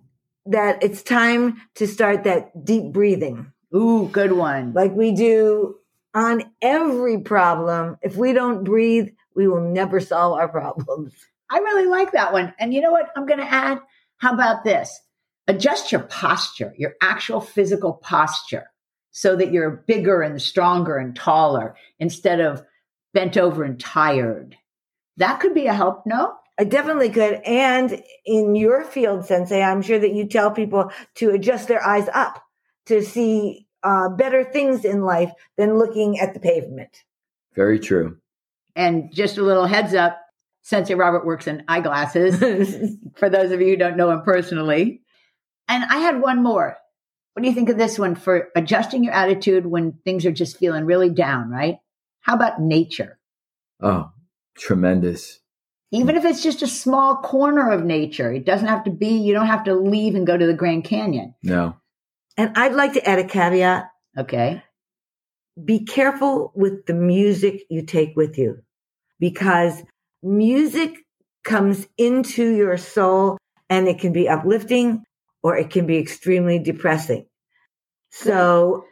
that 0.48 0.82
it's 0.82 1.02
time 1.02 1.60
to 1.74 1.86
start 1.86 2.24
that 2.24 2.64
deep 2.64 2.92
breathing 2.92 3.52
Ooh, 3.74 4.08
good 4.10 4.32
one. 4.32 4.72
like 4.72 4.92
we 4.92 5.12
do 5.12 5.76
on 6.14 6.42
every 6.62 7.20
problem. 7.20 7.98
If 8.02 8.16
we 8.16 8.32
don't 8.32 8.64
breathe, 8.64 9.08
we 9.34 9.46
will 9.46 9.60
never 9.60 10.00
solve 10.00 10.38
our 10.38 10.48
problems. 10.48 11.12
I 11.50 11.58
really 11.58 11.86
like 11.86 12.12
that 12.12 12.32
one. 12.32 12.54
And 12.58 12.72
you 12.72 12.80
know 12.80 12.90
what? 12.90 13.10
I'm 13.14 13.26
going 13.26 13.38
to 13.40 13.52
add 13.52 13.78
how 14.18 14.32
about 14.32 14.64
this? 14.64 14.98
Adjust 15.46 15.92
your 15.92 16.00
posture, 16.02 16.74
your 16.76 16.94
actual 17.02 17.40
physical 17.40 17.92
posture, 17.92 18.70
so 19.12 19.36
that 19.36 19.52
you're 19.52 19.84
bigger 19.86 20.22
and 20.22 20.40
stronger 20.40 20.96
and 20.96 21.14
taller 21.14 21.76
instead 21.98 22.40
of 22.40 22.62
bent 23.12 23.36
over 23.36 23.62
and 23.62 23.78
tired. 23.78 24.56
That 25.18 25.40
could 25.40 25.54
be 25.54 25.66
a 25.66 25.74
help, 25.74 26.04
no? 26.06 26.34
I 26.58 26.64
definitely 26.64 27.10
could. 27.10 27.34
And 27.44 28.02
in 28.24 28.54
your 28.54 28.84
field, 28.84 29.26
Sensei, 29.26 29.62
I'm 29.62 29.82
sure 29.82 29.98
that 29.98 30.14
you 30.14 30.26
tell 30.26 30.50
people 30.50 30.90
to 31.16 31.30
adjust 31.30 31.68
their 31.68 31.84
eyes 31.84 32.08
up 32.12 32.42
to 32.86 33.02
see 33.02 33.66
uh, 33.82 34.08
better 34.08 34.44
things 34.44 34.84
in 34.84 35.02
life 35.02 35.32
than 35.56 35.78
looking 35.78 36.18
at 36.18 36.34
the 36.34 36.40
pavement. 36.40 37.04
Very 37.54 37.78
true. 37.78 38.18
And 38.74 39.12
just 39.14 39.38
a 39.38 39.42
little 39.42 39.66
heads 39.66 39.94
up 39.94 40.18
Sensei 40.66 40.94
Robert 40.94 41.24
works 41.24 41.46
in 41.46 41.62
eyeglasses, 41.68 42.40
for 43.14 43.30
those 43.30 43.52
of 43.52 43.60
you 43.60 43.68
who 43.68 43.76
don't 43.76 43.96
know 43.96 44.10
him 44.10 44.22
personally. 44.22 45.00
And 45.68 45.84
I 45.84 45.98
had 45.98 46.20
one 46.20 46.42
more. 46.42 46.76
What 47.32 47.42
do 47.42 47.48
you 47.48 47.54
think 47.54 47.68
of 47.68 47.78
this 47.78 48.00
one 48.00 48.16
for 48.16 48.48
adjusting 48.56 49.04
your 49.04 49.12
attitude 49.12 49.64
when 49.64 49.92
things 50.04 50.26
are 50.26 50.32
just 50.32 50.58
feeling 50.58 50.84
really 50.84 51.08
down, 51.08 51.50
right? 51.50 51.78
How 52.20 52.34
about 52.34 52.60
nature? 52.60 53.16
Oh, 53.80 54.10
tremendous. 54.58 55.38
Even 55.92 56.16
if 56.16 56.24
it's 56.24 56.42
just 56.42 56.62
a 56.62 56.66
small 56.66 57.16
corner 57.16 57.70
of 57.70 57.84
nature, 57.84 58.32
it 58.32 58.44
doesn't 58.44 58.66
have 58.68 58.84
to 58.84 58.90
be, 58.90 59.08
you 59.08 59.32
don't 59.32 59.46
have 59.46 59.64
to 59.64 59.74
leave 59.74 60.14
and 60.14 60.26
go 60.26 60.36
to 60.36 60.46
the 60.46 60.54
Grand 60.54 60.84
Canyon. 60.84 61.34
No. 61.42 61.76
and 62.36 62.52
I'd 62.56 62.74
like 62.74 62.92
to 62.94 63.08
add 63.08 63.18
a 63.18 63.24
caveat 63.24 63.90
Okay. 64.18 64.62
be 65.62 65.84
careful 65.84 66.52
with 66.54 66.86
the 66.86 66.94
music 66.94 67.62
you 67.70 67.82
take 67.82 68.16
with 68.16 68.36
you 68.38 68.58
because 69.20 69.82
music 70.22 70.96
comes 71.44 71.86
into 71.96 72.44
your 72.56 72.76
soul 72.76 73.38
and 73.70 73.86
it 73.88 73.98
can 74.00 74.12
be 74.12 74.28
uplifting 74.28 75.04
or 75.42 75.56
it 75.56 75.70
can 75.70 75.86
be 75.86 75.98
extremely 75.98 76.58
depressing. 76.58 77.26
So 78.10 78.84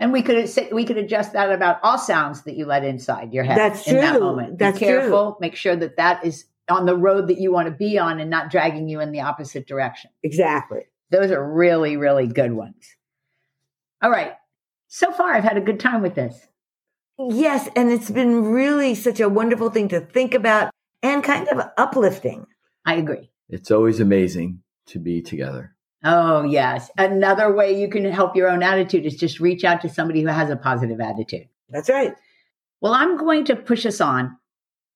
And 0.00 0.12
we 0.12 0.22
could 0.22 0.50
we 0.72 0.84
could 0.84 0.98
adjust 0.98 1.32
that 1.34 1.52
about 1.52 1.78
all 1.82 1.98
sounds 1.98 2.42
that 2.44 2.56
you 2.56 2.66
let 2.66 2.84
inside 2.84 3.32
your 3.32 3.44
head. 3.44 3.56
That's 3.56 3.86
in 3.86 3.96
that 3.96 4.20
moment. 4.20 4.58
That's 4.58 4.78
be 4.78 4.86
careful. 4.86 5.36
Make 5.40 5.54
sure 5.54 5.76
that 5.76 5.96
that 5.96 6.24
is 6.24 6.46
on 6.68 6.86
the 6.86 6.96
road 6.96 7.28
that 7.28 7.38
you 7.38 7.52
want 7.52 7.68
to 7.68 7.74
be 7.74 7.98
on 7.98 8.18
and 8.18 8.30
not 8.30 8.50
dragging 8.50 8.88
you 8.88 9.00
in 9.00 9.12
the 9.12 9.20
opposite 9.20 9.66
direction. 9.66 10.10
exactly. 10.22 10.80
Those 11.10 11.30
are 11.30 11.52
really, 11.52 11.96
really 11.96 12.26
good 12.26 12.52
ones. 12.52 12.96
All 14.02 14.10
right. 14.10 14.32
So 14.88 15.12
far, 15.12 15.32
I've 15.32 15.44
had 15.44 15.56
a 15.56 15.60
good 15.60 15.78
time 15.78 16.02
with 16.02 16.14
this. 16.14 16.48
Yes, 17.18 17.68
and 17.76 17.92
it's 17.92 18.10
been 18.10 18.46
really 18.46 18.94
such 18.94 19.20
a 19.20 19.28
wonderful 19.28 19.70
thing 19.70 19.88
to 19.88 20.00
think 20.00 20.34
about 20.34 20.72
and 21.02 21.22
kind 21.22 21.46
of 21.48 21.60
uplifting. 21.76 22.46
I 22.84 22.94
agree. 22.94 23.30
It's 23.48 23.70
always 23.70 24.00
amazing 24.00 24.62
to 24.86 24.98
be 24.98 25.22
together. 25.22 25.73
Oh, 26.04 26.42
yes. 26.44 26.90
Another 26.98 27.52
way 27.52 27.80
you 27.80 27.88
can 27.88 28.04
help 28.04 28.36
your 28.36 28.48
own 28.48 28.62
attitude 28.62 29.06
is 29.06 29.16
just 29.16 29.40
reach 29.40 29.64
out 29.64 29.80
to 29.80 29.88
somebody 29.88 30.20
who 30.20 30.28
has 30.28 30.50
a 30.50 30.56
positive 30.56 31.00
attitude. 31.00 31.48
That's 31.70 31.88
right. 31.88 32.14
Well, 32.82 32.92
I'm 32.92 33.16
going 33.16 33.46
to 33.46 33.56
push 33.56 33.86
us 33.86 34.02
on 34.02 34.36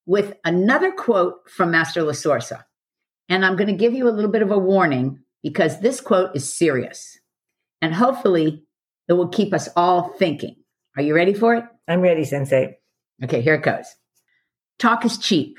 with 0.05 0.35
another 0.45 0.91
quote 0.91 1.49
from 1.49 1.71
Master 1.71 2.01
Lasorsa. 2.03 2.63
And 3.27 3.43
I'm 3.43 3.55
going 3.55 3.67
to 3.69 3.73
give 3.73 3.93
you 3.93 4.07
a 4.07 4.11
little 4.11 4.31
bit 4.31 4.43
of 4.43 4.51
a 4.51 4.57
warning 4.57 5.19
because 5.41 5.81
this 5.81 5.99
quote 5.99 6.35
is 6.35 6.53
serious. 6.53 7.19
And 7.81 7.93
hopefully, 7.93 8.63
it 9.07 9.13
will 9.13 9.29
keep 9.29 9.53
us 9.53 9.69
all 9.75 10.09
thinking. 10.19 10.57
Are 10.95 11.01
you 11.01 11.15
ready 11.15 11.33
for 11.33 11.55
it? 11.55 11.63
I'm 11.87 12.01
ready, 12.01 12.25
Sensei. 12.25 12.77
Okay, 13.23 13.41
here 13.41 13.55
it 13.55 13.63
goes. 13.63 13.85
Talk 14.77 15.05
is 15.05 15.17
cheap. 15.17 15.57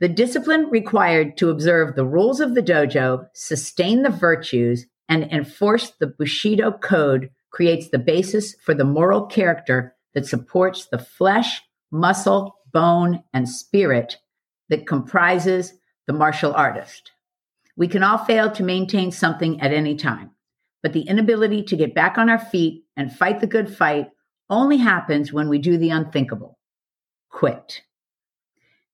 The 0.00 0.08
discipline 0.08 0.68
required 0.70 1.36
to 1.38 1.50
observe 1.50 1.94
the 1.94 2.04
rules 2.04 2.40
of 2.40 2.54
the 2.54 2.62
dojo, 2.62 3.28
sustain 3.32 4.02
the 4.02 4.10
virtues, 4.10 4.86
and 5.08 5.24
enforce 5.30 5.90
the 5.90 6.06
Bushido 6.06 6.72
code 6.72 7.30
creates 7.50 7.88
the 7.88 7.98
basis 7.98 8.54
for 8.62 8.74
the 8.74 8.84
moral 8.84 9.26
character 9.26 9.94
that 10.14 10.26
supports 10.26 10.86
the 10.86 10.98
flesh, 10.98 11.62
muscle, 11.90 12.56
bone, 12.72 13.22
and 13.32 13.48
spirit 13.48 14.18
that 14.68 14.86
comprises 14.86 15.74
the 16.06 16.12
martial 16.12 16.52
artist. 16.54 17.12
We 17.76 17.88
can 17.88 18.02
all 18.02 18.18
fail 18.18 18.50
to 18.52 18.62
maintain 18.62 19.12
something 19.12 19.60
at 19.60 19.72
any 19.72 19.94
time, 19.94 20.32
but 20.82 20.92
the 20.92 21.02
inability 21.02 21.62
to 21.64 21.76
get 21.76 21.94
back 21.94 22.18
on 22.18 22.28
our 22.28 22.38
feet 22.38 22.84
and 22.96 23.14
fight 23.14 23.40
the 23.40 23.46
good 23.46 23.74
fight 23.74 24.10
only 24.50 24.76
happens 24.76 25.32
when 25.32 25.48
we 25.48 25.58
do 25.58 25.78
the 25.78 25.90
unthinkable 25.90 26.58
quit. 27.30 27.82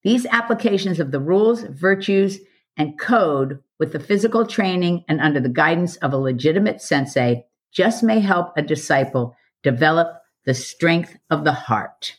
These 0.02 0.26
applications 0.26 0.98
of 1.00 1.10
the 1.10 1.20
rules, 1.20 1.62
virtues, 1.62 2.38
and 2.76 2.98
code 2.98 3.62
with 3.78 3.92
the 3.92 4.00
physical 4.00 4.46
training 4.46 5.04
and 5.08 5.20
under 5.20 5.40
the 5.40 5.48
guidance 5.48 5.96
of 5.96 6.12
a 6.12 6.18
legitimate 6.18 6.80
sensei 6.80 7.44
just 7.72 8.02
may 8.02 8.20
help 8.20 8.56
a 8.56 8.62
disciple 8.62 9.36
develop 9.62 10.08
the 10.44 10.54
strength 10.54 11.16
of 11.28 11.44
the 11.44 11.52
heart. 11.52 12.16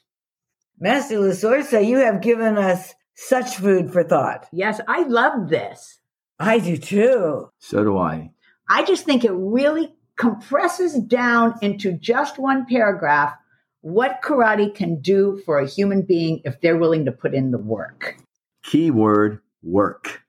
Master 0.79 1.17
Lasorsa, 1.17 1.85
you 1.85 1.97
have 1.97 2.21
given 2.21 2.57
us 2.57 2.93
such 3.15 3.57
food 3.57 3.91
for 3.91 4.03
thought. 4.03 4.47
Yes, 4.51 4.79
I 4.88 5.03
love 5.03 5.50
this. 5.50 6.00
I 6.39 6.59
do 6.59 6.77
too. 6.77 7.50
So 7.59 7.83
do 7.83 7.97
I. 7.97 8.31
I 8.69 8.83
just 8.85 9.05
think 9.05 9.23
it 9.23 9.33
really 9.33 9.93
compresses 10.17 10.97
down 11.00 11.55
into 11.61 11.93
just 11.93 12.39
one 12.39 12.65
paragraph 12.65 13.33
what 13.81 14.21
karate 14.23 14.73
can 14.73 15.01
do 15.01 15.41
for 15.45 15.59
a 15.59 15.67
human 15.67 16.03
being 16.03 16.41
if 16.45 16.61
they're 16.61 16.77
willing 16.77 17.05
to 17.05 17.11
put 17.11 17.33
in 17.33 17.51
the 17.51 17.57
work. 17.57 18.17
Keyword 18.63 19.41
work. 19.63 20.21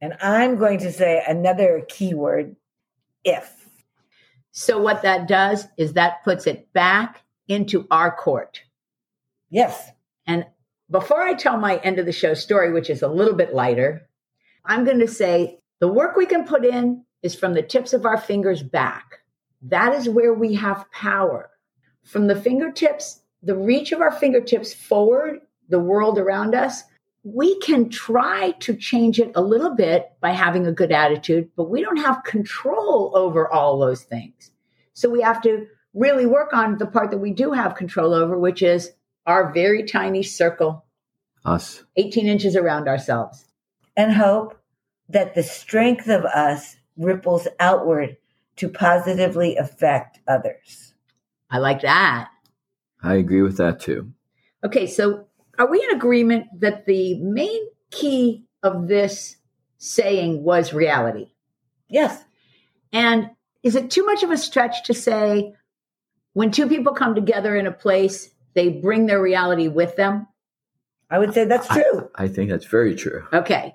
And 0.00 0.14
I'm 0.20 0.56
going 0.56 0.80
to 0.80 0.92
say 0.92 1.22
another 1.26 1.84
keyword 1.88 2.56
if. 3.24 3.68
So, 4.50 4.80
what 4.80 5.02
that 5.02 5.28
does 5.28 5.66
is 5.78 5.94
that 5.94 6.24
puts 6.24 6.46
it 6.46 6.72
back 6.72 7.22
into 7.48 7.86
our 7.90 8.14
court. 8.14 8.62
Yes. 9.48 9.90
And 10.26 10.44
before 10.90 11.22
I 11.22 11.34
tell 11.34 11.56
my 11.56 11.76
end 11.76 11.98
of 11.98 12.06
the 12.06 12.12
show 12.12 12.34
story, 12.34 12.72
which 12.72 12.90
is 12.90 13.02
a 13.02 13.08
little 13.08 13.34
bit 13.34 13.54
lighter, 13.54 14.08
I'm 14.64 14.84
going 14.84 14.98
to 14.98 15.08
say 15.08 15.60
the 15.78 15.88
work 15.88 16.16
we 16.16 16.26
can 16.26 16.44
put 16.44 16.64
in 16.64 17.04
is 17.22 17.34
from 17.34 17.54
the 17.54 17.62
tips 17.62 17.92
of 17.92 18.04
our 18.04 18.18
fingers 18.18 18.62
back. 18.62 19.20
That 19.62 19.94
is 19.94 20.08
where 20.08 20.34
we 20.34 20.54
have 20.54 20.90
power. 20.90 21.51
From 22.04 22.26
the 22.26 22.40
fingertips, 22.40 23.20
the 23.42 23.56
reach 23.56 23.92
of 23.92 24.00
our 24.00 24.12
fingertips 24.12 24.72
forward, 24.74 25.40
the 25.68 25.80
world 25.80 26.18
around 26.18 26.54
us, 26.54 26.82
we 27.24 27.58
can 27.60 27.88
try 27.88 28.52
to 28.60 28.76
change 28.76 29.20
it 29.20 29.30
a 29.34 29.42
little 29.42 29.74
bit 29.74 30.12
by 30.20 30.30
having 30.30 30.66
a 30.66 30.72
good 30.72 30.90
attitude, 30.90 31.50
but 31.56 31.70
we 31.70 31.80
don't 31.80 31.98
have 31.98 32.24
control 32.24 33.12
over 33.14 33.48
all 33.48 33.78
those 33.78 34.02
things. 34.02 34.50
So 34.92 35.08
we 35.08 35.22
have 35.22 35.40
to 35.42 35.66
really 35.94 36.26
work 36.26 36.52
on 36.52 36.78
the 36.78 36.86
part 36.86 37.10
that 37.10 37.18
we 37.18 37.32
do 37.32 37.52
have 37.52 37.76
control 37.76 38.12
over, 38.12 38.38
which 38.38 38.62
is 38.62 38.92
our 39.26 39.52
very 39.52 39.84
tiny 39.84 40.22
circle, 40.22 40.84
Us. 41.44 41.84
18 41.96 42.26
inches 42.26 42.56
around 42.56 42.88
ourselves. 42.88 43.46
And 43.96 44.12
hope 44.12 44.58
that 45.08 45.34
the 45.34 45.42
strength 45.42 46.08
of 46.08 46.24
us 46.24 46.76
ripples 46.96 47.46
outward 47.60 48.16
to 48.56 48.68
positively 48.68 49.56
affect 49.56 50.18
others. 50.26 50.94
I 51.52 51.58
like 51.58 51.82
that. 51.82 52.30
I 53.02 53.16
agree 53.16 53.42
with 53.42 53.58
that 53.58 53.80
too. 53.80 54.12
Okay, 54.64 54.86
so 54.86 55.26
are 55.58 55.70
we 55.70 55.84
in 55.84 55.96
agreement 55.96 56.46
that 56.60 56.86
the 56.86 57.20
main 57.20 57.68
key 57.90 58.46
of 58.62 58.88
this 58.88 59.36
saying 59.76 60.42
was 60.42 60.72
reality? 60.72 61.32
Yes. 61.88 62.24
And 62.92 63.30
is 63.62 63.76
it 63.76 63.90
too 63.90 64.06
much 64.06 64.22
of 64.22 64.30
a 64.30 64.38
stretch 64.38 64.84
to 64.84 64.94
say 64.94 65.54
when 66.32 66.50
two 66.50 66.68
people 66.68 66.94
come 66.94 67.14
together 67.14 67.54
in 67.54 67.66
a 67.66 67.72
place, 67.72 68.30
they 68.54 68.70
bring 68.70 69.06
their 69.06 69.20
reality 69.20 69.68
with 69.68 69.96
them? 69.96 70.26
I 71.10 71.18
would 71.18 71.34
say 71.34 71.44
that's 71.44 71.68
true. 71.68 72.10
I 72.14 72.28
think 72.28 72.48
that's 72.50 72.64
very 72.64 72.94
true. 72.94 73.26
Okay. 73.32 73.74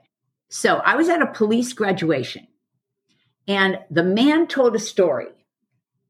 So 0.50 0.78
I 0.78 0.96
was 0.96 1.10
at 1.10 1.22
a 1.22 1.28
police 1.28 1.74
graduation 1.74 2.48
And 3.48 3.80
the 3.90 4.04
man 4.04 4.48
told 4.48 4.76
a 4.76 4.80
story 4.80 5.28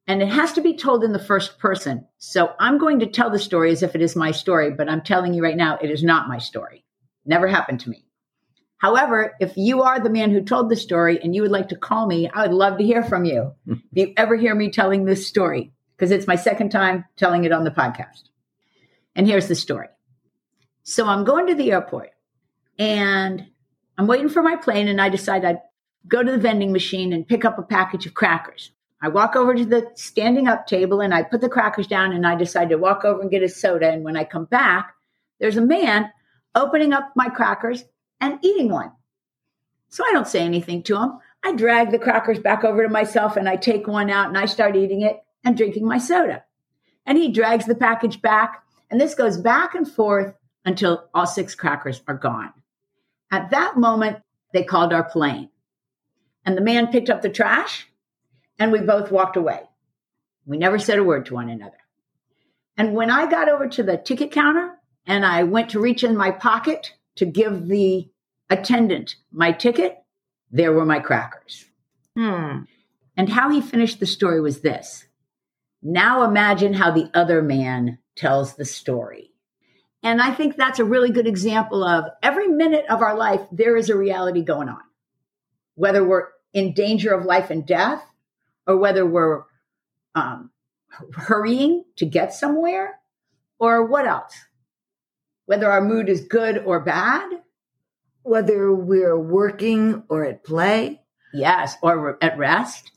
and 0.08 0.22
it 0.22 0.30
has 0.30 0.54
to 0.54 0.62
be 0.62 0.76
told 0.76 1.04
in 1.04 1.12
the 1.12 1.20
first 1.20 1.60
person. 1.60 2.08
So 2.18 2.54
I'm 2.60 2.78
going 2.78 3.00
to 3.00 3.08
tell 3.08 3.30
the 3.30 3.40
story 3.40 3.72
as 3.72 3.84
if 3.84 3.94
it 3.94 4.02
is 4.02 4.16
my 4.16 4.32
story, 4.32 4.72
but 4.72 4.90
I'm 4.90 5.02
telling 5.02 5.34
you 5.34 5.44
right 5.44 5.58
now, 5.58 5.78
it 5.82 5.92
is 5.92 6.04
not 6.04 6.30
my 6.30 6.38
story. 6.38 6.86
Never 7.26 7.48
happened 7.48 7.82
to 7.82 7.90
me. 7.90 8.06
However, 8.78 9.36
if 9.40 9.58
you 9.58 9.82
are 9.82 10.00
the 10.00 10.10
man 10.10 10.32
who 10.32 10.42
told 10.42 10.70
the 10.70 10.76
story 10.76 11.20
and 11.22 11.36
you 11.36 11.42
would 11.42 11.52
like 11.52 11.70
to 11.70 11.76
call 11.76 12.06
me, 12.06 12.30
I 12.30 12.44
would 12.44 12.56
love 12.56 12.78
to 12.78 12.86
hear 12.86 13.04
from 13.04 13.26
you. 13.26 13.54
Hmm. 13.66 13.74
if 13.92 14.08
you 14.08 14.14
ever 14.16 14.36
hear 14.36 14.56
me 14.56 14.70
telling 14.70 15.04
this 15.04 15.28
story, 15.28 15.74
because 15.96 16.12
it's 16.12 16.28
my 16.28 16.36
second 16.36 16.70
time 16.70 17.06
telling 17.16 17.44
it 17.44 17.52
on 17.52 17.64
the 17.64 17.72
podcast. 17.72 18.30
And 19.16 19.28
here's 19.28 19.48
the 19.48 19.56
story. 19.56 19.88
So 20.84 21.08
I'm 21.08 21.26
going 21.26 21.48
to 21.48 21.56
the 21.56 21.72
airport 21.72 22.12
and 22.78 23.48
I'm 23.98 24.08
waiting 24.08 24.30
for 24.30 24.44
my 24.44 24.56
plane, 24.56 24.88
and 24.88 25.02
I 25.02 25.10
decide 25.10 25.44
I'd 25.44 25.62
go 26.08 26.22
to 26.22 26.32
the 26.32 26.38
vending 26.38 26.72
machine 26.72 27.14
and 27.14 27.28
pick 27.28 27.44
up 27.46 27.58
a 27.58 27.64
package 27.64 28.06
of 28.06 28.14
crackers. 28.14 28.72
I 29.02 29.10
walk 29.10 29.36
over 29.36 29.54
to 29.54 29.66
the 29.66 29.92
standing 29.96 30.48
up 30.48 30.66
table 30.66 31.02
and 31.02 31.14
I 31.14 31.24
put 31.24 31.42
the 31.42 31.50
crackers 31.50 31.88
down 31.88 32.14
and 32.14 32.26
I 32.26 32.36
decide 32.36 32.70
to 32.70 32.78
walk 32.78 33.06
over 33.06 33.22
and 33.22 33.30
get 33.30 33.44
a 33.44 33.50
soda. 33.50 33.90
And 33.92 34.04
when 34.04 34.18
I 34.18 34.24
come 34.24 34.46
back, 34.46 34.94
there's 35.40 35.58
a 35.58 35.62
man 35.62 36.12
opening 36.56 36.94
up 36.94 37.12
my 37.16 37.30
crackers 37.30 37.84
and 38.20 38.40
eating 38.44 38.70
one. 38.72 38.92
So 39.90 40.04
I 40.06 40.12
don't 40.12 40.28
say 40.28 40.42
anything 40.42 40.82
to 40.84 40.98
him. 40.98 41.20
I 41.44 41.54
drag 41.54 41.92
the 41.92 42.00
crackers 42.00 42.40
back 42.40 42.64
over 42.64 42.84
to 42.84 42.90
myself 42.90 43.38
and 43.38 43.48
I 43.48 43.56
take 43.56 43.88
one 43.88 44.10
out 44.10 44.30
and 44.30 44.38
I 44.38 44.46
start 44.46 44.76
eating 44.76 45.02
it 45.02 45.20
and 45.44 45.56
drinking 45.56 45.86
my 45.86 46.00
soda. 46.00 46.44
And 47.06 47.18
he 47.18 47.32
drags 47.32 47.66
the 47.66 47.76
package 47.76 48.22
back. 48.22 48.64
And 48.90 49.00
this 49.00 49.16
goes 49.16 49.38
back 49.38 49.76
and 49.76 49.90
forth 49.90 50.34
until 50.66 51.08
all 51.14 51.28
six 51.28 51.56
crackers 51.56 52.02
are 52.08 52.16
gone. 52.16 52.52
At 53.32 53.52
that 53.52 53.78
moment, 53.78 54.18
they 54.54 54.64
called 54.64 54.92
our 54.92 55.04
plane. 55.04 55.50
And 56.46 56.58
the 56.58 56.62
man 56.62 56.88
picked 56.88 57.10
up 57.10 57.22
the 57.22 57.30
trash 57.30 57.88
and 58.60 58.72
we 58.72 58.80
both 58.80 59.12
walked 59.12 59.38
away. 59.38 59.62
We 60.46 60.58
never 60.58 60.80
said 60.80 61.00
a 61.00 61.04
word 61.04 61.26
to 61.28 61.34
one 61.34 61.50
another. 61.50 61.78
And 62.78 62.94
when 62.94 63.10
I 63.10 63.30
got 63.30 63.50
over 63.50 63.68
to 63.68 63.84
the 63.84 63.98
ticket 63.98 64.32
counter 64.32 64.76
and 65.06 65.26
I 65.26 65.44
went 65.44 65.72
to 65.72 65.80
reach 65.80 66.04
in 66.04 66.16
my 66.16 66.32
pocket 66.32 66.94
to 67.16 67.26
give 67.26 67.68
the 67.68 68.10
attendant 68.50 69.16
my 69.32 69.52
ticket, 69.52 69.98
there 70.52 70.72
were 70.72 70.86
my 70.86 71.00
crackers. 71.00 71.66
Hmm. 72.16 72.62
And 73.16 73.30
how 73.30 73.50
he 73.50 73.62
finished 73.62 74.00
the 74.00 74.06
story 74.06 74.40
was 74.40 74.62
this. 74.62 75.06
Now 75.82 76.24
imagine 76.24 76.74
how 76.74 76.92
the 76.92 77.10
other 77.14 77.42
man 77.42 77.98
tells 78.16 78.56
the 78.56 78.66
story. 78.66 79.32
And 80.04 80.22
I 80.22 80.32
think 80.32 80.56
that's 80.56 80.80
a 80.80 80.86
really 80.86 81.12
good 81.12 81.28
example 81.28 81.84
of 81.84 82.06
every 82.22 82.48
minute 82.48 82.86
of 82.90 83.02
our 83.02 83.18
life, 83.18 83.42
there 83.52 83.76
is 83.76 83.90
a 83.90 83.98
reality 83.98 84.42
going 84.42 84.70
on. 84.70 84.82
Whether 85.76 86.04
we're 86.04 86.28
in 86.54 86.74
danger 86.74 87.14
of 87.14 87.26
life 87.26 87.50
and 87.50 87.66
death, 87.66 88.04
or 88.68 88.78
whether 88.78 89.06
we're 89.06 89.44
um, 90.14 90.52
hurrying 91.14 91.86
to 91.96 92.06
get 92.06 92.34
somewhere, 92.34 93.00
or 93.60 93.86
what 93.86 94.06
else? 94.06 94.36
Whether 95.46 95.72
our 95.72 95.82
mood 95.82 96.10
is 96.10 96.22
good 96.22 96.58
or 96.60 96.82
bad. 96.82 97.30
Whether 98.24 98.74
we're 98.74 99.18
working 99.18 100.04
or 100.10 100.26
at 100.26 100.44
play. 100.44 101.02
Yes, 101.34 101.76
or 101.82 102.18
at 102.22 102.38
rest. 102.38 102.92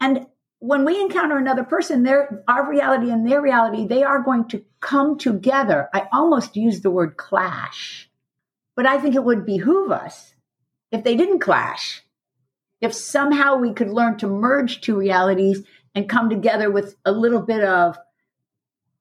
And 0.00 0.26
when 0.58 0.84
we 0.84 1.00
encounter 1.00 1.38
another 1.38 1.64
person, 1.64 2.02
their 2.02 2.42
our 2.46 2.68
reality 2.68 3.10
and 3.10 3.26
their 3.26 3.40
reality, 3.40 3.86
they 3.86 4.02
are 4.02 4.22
going 4.22 4.48
to 4.48 4.64
come 4.80 5.18
together. 5.18 5.88
I 5.94 6.08
almost 6.12 6.56
use 6.56 6.80
the 6.80 6.90
word 6.90 7.16
clash, 7.16 8.10
but 8.76 8.86
I 8.86 8.98
think 8.98 9.14
it 9.14 9.24
would 9.24 9.46
behoove 9.46 9.90
us 9.90 10.34
if 10.90 11.04
they 11.04 11.16
didn't 11.16 11.40
clash. 11.40 12.03
If 12.84 12.92
somehow 12.92 13.56
we 13.56 13.72
could 13.72 13.88
learn 13.88 14.18
to 14.18 14.26
merge 14.26 14.82
two 14.82 14.94
realities 14.94 15.62
and 15.94 16.06
come 16.06 16.28
together 16.28 16.70
with 16.70 16.96
a 17.06 17.12
little 17.12 17.40
bit 17.40 17.64
of 17.64 17.96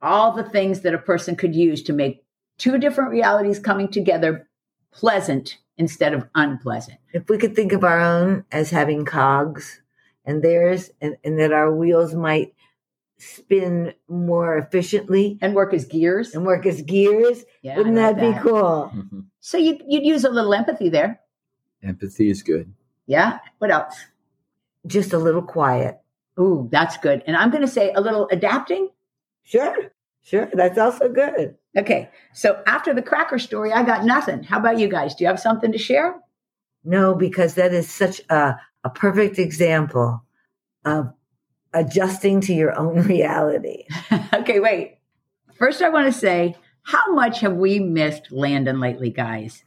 all 0.01 0.31
the 0.31 0.45
things 0.49 0.81
that 0.81 0.93
a 0.93 0.97
person 0.97 1.35
could 1.35 1.53
use 1.53 1.83
to 1.83 1.91
make 1.93 2.23
two 2.57 2.77
different 2.77 3.11
realities 3.11 3.59
coming 3.59 3.89
together 3.89 4.47
pleasant 4.93 5.57
instead 5.77 6.13
of 6.13 6.29
unpleasant. 6.33 6.97
If 7.11 7.27
we 7.27 7.37
could 7.37 7.57
think 7.57 7.73
of 7.73 7.83
our 7.83 7.99
own 7.99 8.45
as 8.53 8.69
having 8.69 9.03
cogs 9.03 9.81
and 10.23 10.41
theirs, 10.41 10.89
and, 11.01 11.17
and 11.25 11.37
that 11.39 11.51
our 11.51 11.75
wheels 11.75 12.15
might 12.15 12.53
spin 13.17 13.93
more 14.07 14.57
efficiently 14.57 15.37
And 15.41 15.53
work 15.53 15.73
as 15.73 15.83
gears. 15.83 16.33
and 16.33 16.45
work 16.45 16.65
as 16.65 16.81
gears, 16.83 17.43
Yeah, 17.61 17.75
wouldn't 17.75 17.97
like 17.97 18.15
that 18.15 18.33
be 18.35 18.39
cool? 18.39 18.93
Mhm. 18.95 19.25
So 19.41 19.57
you, 19.57 19.77
you'd 19.85 20.05
use 20.05 20.23
a 20.23 20.29
little 20.29 20.53
empathy 20.53 20.87
there. 20.87 21.19
Empathy 21.83 22.29
is 22.29 22.43
good. 22.43 22.73
Yeah. 23.05 23.39
What 23.59 23.71
else? 23.71 23.95
Just 24.85 25.13
a 25.13 25.17
little 25.17 25.41
quiet. 25.41 25.99
Ooh, 26.39 26.67
that's 26.71 26.97
good. 26.97 27.23
And 27.27 27.35
I'm 27.35 27.51
going 27.51 27.61
to 27.61 27.67
say 27.67 27.91
a 27.93 28.01
little 28.01 28.27
adapting. 28.31 28.89
Sure, 29.43 29.75
sure. 30.23 30.49
That's 30.53 30.77
also 30.77 31.09
good. 31.09 31.55
Okay. 31.77 32.09
So 32.33 32.61
after 32.65 32.93
the 32.93 33.01
cracker 33.01 33.39
story, 33.39 33.71
I 33.71 33.83
got 33.83 34.05
nothing. 34.05 34.43
How 34.43 34.59
about 34.59 34.79
you 34.79 34.87
guys? 34.87 35.15
Do 35.15 35.23
you 35.23 35.27
have 35.27 35.39
something 35.39 35.71
to 35.71 35.77
share? 35.77 36.15
No, 36.83 37.15
because 37.15 37.55
that 37.55 37.73
is 37.73 37.89
such 37.89 38.21
a, 38.29 38.55
a 38.83 38.89
perfect 38.89 39.39
example 39.39 40.23
of 40.85 41.13
adjusting 41.73 42.41
to 42.41 42.53
your 42.53 42.77
own 42.77 43.01
reality. 43.07 43.85
okay, 44.33 44.59
wait. 44.59 44.97
First, 45.57 45.81
I 45.81 45.89
want 45.89 46.11
to 46.11 46.19
say, 46.19 46.55
how 46.83 47.13
much 47.13 47.39
have 47.41 47.53
we 47.53 47.79
missed 47.79 48.31
Landon 48.31 48.79
lately, 48.79 49.09
guys? 49.09 49.63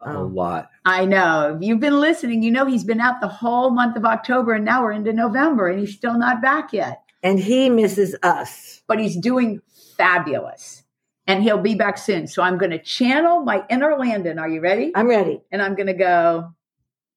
A 0.00 0.16
Oh. 0.16 0.22
lot. 0.26 0.70
I 0.84 1.04
know. 1.04 1.56
If 1.56 1.62
you've 1.66 1.80
been 1.80 2.00
listening, 2.00 2.42
you 2.42 2.50
know 2.50 2.66
he's 2.66 2.84
been 2.84 3.00
out 3.00 3.20
the 3.20 3.28
whole 3.28 3.70
month 3.70 3.96
of 3.96 4.04
October 4.04 4.52
and 4.52 4.64
now 4.64 4.82
we're 4.82 4.92
into 4.92 5.12
November 5.12 5.68
and 5.68 5.80
he's 5.80 5.94
still 5.94 6.16
not 6.18 6.40
back 6.40 6.72
yet. 6.72 7.02
And 7.22 7.38
he 7.40 7.68
misses 7.68 8.14
us. 8.22 8.82
But 8.86 9.00
he's 9.00 9.16
doing 9.16 9.60
fabulous 9.96 10.84
and 11.26 11.42
he'll 11.42 11.58
be 11.60 11.74
back 11.74 11.98
soon. 11.98 12.26
So 12.28 12.42
I'm 12.42 12.58
going 12.58 12.70
to 12.70 12.78
channel 12.78 13.40
my 13.40 13.64
inner 13.68 13.96
Landon. 13.98 14.38
Are 14.38 14.48
you 14.48 14.60
ready? 14.60 14.92
I'm 14.94 15.08
ready. 15.08 15.42
and 15.50 15.60
I'm 15.60 15.74
going 15.74 15.88
to 15.88 15.94
go. 15.94 16.54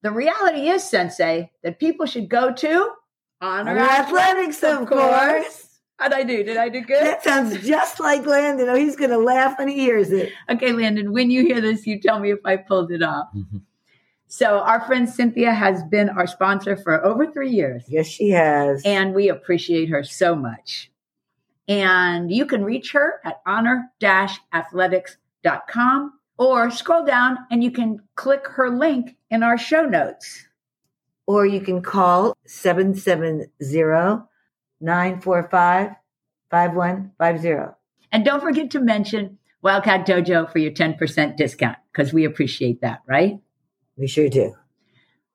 The 0.02 0.10
reality 0.10 0.68
is, 0.68 0.82
Sensei, 0.82 1.52
that 1.62 1.78
people 1.78 2.06
should 2.06 2.28
go 2.28 2.52
to 2.52 2.90
Honor, 3.40 3.70
Honor 3.70 3.80
Athletics, 3.80 4.62
of 4.64 4.86
course. 4.88 5.71
How'd 6.02 6.12
I 6.14 6.24
do? 6.24 6.42
Did 6.42 6.56
I 6.56 6.68
do 6.68 6.80
good? 6.80 7.00
That 7.00 7.22
sounds 7.22 7.64
just 7.64 8.00
like 8.00 8.26
Landon. 8.26 8.68
Oh, 8.68 8.74
he's 8.74 8.96
going 8.96 9.10
to 9.10 9.18
laugh 9.18 9.56
when 9.56 9.68
he 9.68 9.76
hears 9.76 10.10
it. 10.10 10.32
Okay, 10.50 10.72
Landon, 10.72 11.12
when 11.12 11.30
you 11.30 11.44
hear 11.46 11.60
this, 11.60 11.86
you 11.86 12.00
tell 12.00 12.18
me 12.18 12.32
if 12.32 12.40
I 12.44 12.56
pulled 12.56 12.90
it 12.90 13.04
off. 13.04 13.28
So, 14.26 14.58
our 14.58 14.80
friend 14.80 15.08
Cynthia 15.08 15.52
has 15.54 15.84
been 15.84 16.08
our 16.08 16.26
sponsor 16.26 16.76
for 16.76 17.04
over 17.04 17.30
three 17.30 17.50
years, 17.50 17.84
Yes, 17.86 18.08
she 18.08 18.30
has. 18.30 18.82
and 18.84 19.14
we 19.14 19.28
appreciate 19.28 19.90
her 19.90 20.02
so 20.02 20.34
much. 20.34 20.90
And 21.68 22.32
you 22.32 22.46
can 22.46 22.64
reach 22.64 22.90
her 22.92 23.20
at 23.24 23.40
honor 23.46 23.92
athletics.com 24.02 26.14
or 26.36 26.70
scroll 26.72 27.04
down 27.04 27.38
and 27.52 27.62
you 27.62 27.70
can 27.70 28.00
click 28.16 28.44
her 28.48 28.70
link 28.70 29.14
in 29.30 29.44
our 29.44 29.56
show 29.56 29.84
notes. 29.84 30.48
or 31.26 31.46
you 31.46 31.60
can 31.60 31.80
call 31.80 32.36
770-945-5150. 34.82 37.74
And 38.10 38.24
don't 38.24 38.40
forget 38.40 38.70
to 38.72 38.80
mention 38.80 39.38
Wildcat 39.62 40.06
Dojo 40.06 40.50
for 40.50 40.58
your 40.58 40.72
10% 40.72 41.36
discount 41.36 41.78
because 41.92 42.12
we 42.12 42.24
appreciate 42.24 42.80
that, 42.82 43.00
right? 43.06 43.38
We 43.96 44.06
sure 44.06 44.28
do. 44.28 44.54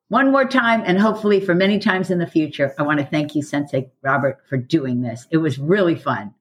One 0.08 0.32
more 0.32 0.46
time, 0.46 0.82
and 0.86 0.98
hopefully 0.98 1.40
for 1.40 1.54
many 1.54 1.78
times 1.78 2.10
in 2.10 2.18
the 2.18 2.26
future, 2.26 2.74
I 2.78 2.82
want 2.82 2.98
to 2.98 3.04
thank 3.04 3.34
you, 3.34 3.42
Sensei 3.42 3.90
Robert, 4.02 4.38
for 4.48 4.56
doing 4.56 5.02
this. 5.02 5.26
It 5.30 5.36
was 5.36 5.58
really 5.58 5.96
fun. 5.96 6.32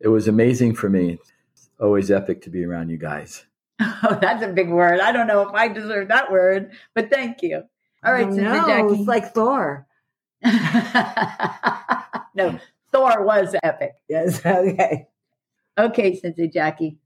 It 0.00 0.08
was 0.08 0.28
amazing 0.28 0.76
for 0.76 0.88
me. 0.88 1.18
It's 1.52 1.68
always 1.78 2.10
epic 2.10 2.40
to 2.42 2.50
be 2.50 2.64
around 2.64 2.88
you 2.90 2.98
guys. 2.98 3.44
Oh, 4.04 4.18
that's 4.20 4.42
a 4.42 4.48
big 4.48 4.68
word. 4.68 4.98
I 5.00 5.12
don't 5.12 5.28
know 5.28 5.42
if 5.42 5.54
I 5.54 5.68
deserve 5.68 6.08
that 6.08 6.30
word, 6.30 6.72
but 6.94 7.08
thank 7.10 7.42
you. 7.42 7.62
All 8.04 8.12
right, 8.12 8.24
Sensei 8.24 8.42
no, 8.42 8.66
Jackie. 8.66 8.94
it's 8.94 9.06
like 9.08 9.32
Thor. 9.32 9.86
no, 12.34 12.58
Thor 12.90 13.24
was 13.24 13.54
epic. 13.62 13.92
Yes, 14.08 14.44
okay. 14.46 15.06
Okay, 15.78 16.16
Sensei 16.16 16.48
Jackie. 16.48 16.98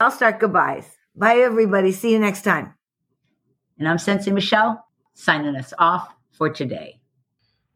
I'll 0.00 0.10
start 0.10 0.40
goodbyes. 0.40 0.96
Bye, 1.14 1.36
everybody. 1.36 1.92
See 1.92 2.12
you 2.12 2.18
next 2.18 2.42
time. 2.42 2.74
And 3.78 3.88
I'm 3.88 3.98
Sensei 3.98 4.32
Michelle, 4.32 4.84
signing 5.14 5.56
us 5.56 5.72
off 5.78 6.12
for 6.32 6.50
today. 6.50 7.00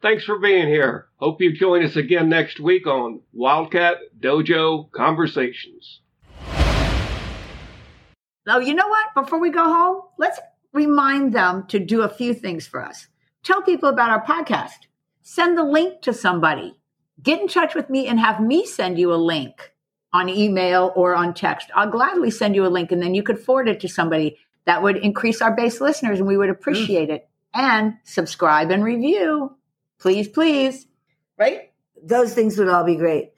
Thanks 0.03 0.25
for 0.25 0.38
being 0.38 0.69
here. 0.69 1.07
Hope 1.16 1.40
you 1.40 1.53
join 1.53 1.85
us 1.85 1.97
again 1.97 2.29
next 2.29 2.61
week 2.61 2.87
on 2.87 3.21
Wildcat 3.33 3.97
Dojo 4.21 4.90
Conversations. 4.92 6.01
Oh, 8.49 8.61
you 8.61 8.75
know 8.75 8.87
what? 8.87 9.07
Before 9.14 9.40
we 9.40 9.51
go 9.51 9.64
home, 9.64 10.03
let's 10.19 10.38
remind 10.73 11.33
them 11.33 11.66
to 11.69 11.79
do 11.79 12.03
a 12.03 12.09
few 12.09 12.35
things 12.35 12.66
for 12.66 12.85
us. 12.85 13.09
Tell 13.42 13.62
people 13.62 13.88
about 13.88 14.11
our 14.11 14.25
podcast. 14.25 14.87
Send 15.29 15.59
the 15.59 15.65
link 15.65 16.03
to 16.03 16.12
somebody. 16.12 16.79
Get 17.21 17.41
in 17.41 17.49
touch 17.49 17.75
with 17.75 17.91
me 17.91 18.07
and 18.07 18.21
have 18.21 18.41
me 18.41 18.65
send 18.65 18.97
you 18.97 19.12
a 19.12 19.17
link 19.17 19.73
on 20.12 20.29
email 20.29 20.93
or 20.95 21.17
on 21.17 21.35
text. 21.35 21.69
I'll 21.75 21.91
gladly 21.91 22.31
send 22.31 22.55
you 22.55 22.65
a 22.65 22.69
link 22.69 22.93
and 22.93 23.03
then 23.03 23.12
you 23.12 23.25
could 23.25 23.41
forward 23.41 23.69
it 23.69 23.81
to 23.81 23.89
somebody. 23.89 24.39
That 24.67 24.85
would 24.85 24.97
increase 24.99 25.43
our 25.43 25.53
base 25.53 25.81
listeners 25.81 26.21
and 26.21 26.29
we 26.29 26.37
would 26.37 26.49
appreciate 26.49 27.11
it. 27.11 27.29
And 27.53 27.95
subscribe 28.05 28.71
and 28.71 28.85
review. 28.85 29.57
Please, 29.99 30.29
please. 30.29 30.87
Right? 31.37 31.73
Those 32.01 32.33
things 32.33 32.57
would 32.57 32.69
all 32.69 32.85
be 32.85 32.95
great. 32.95 33.33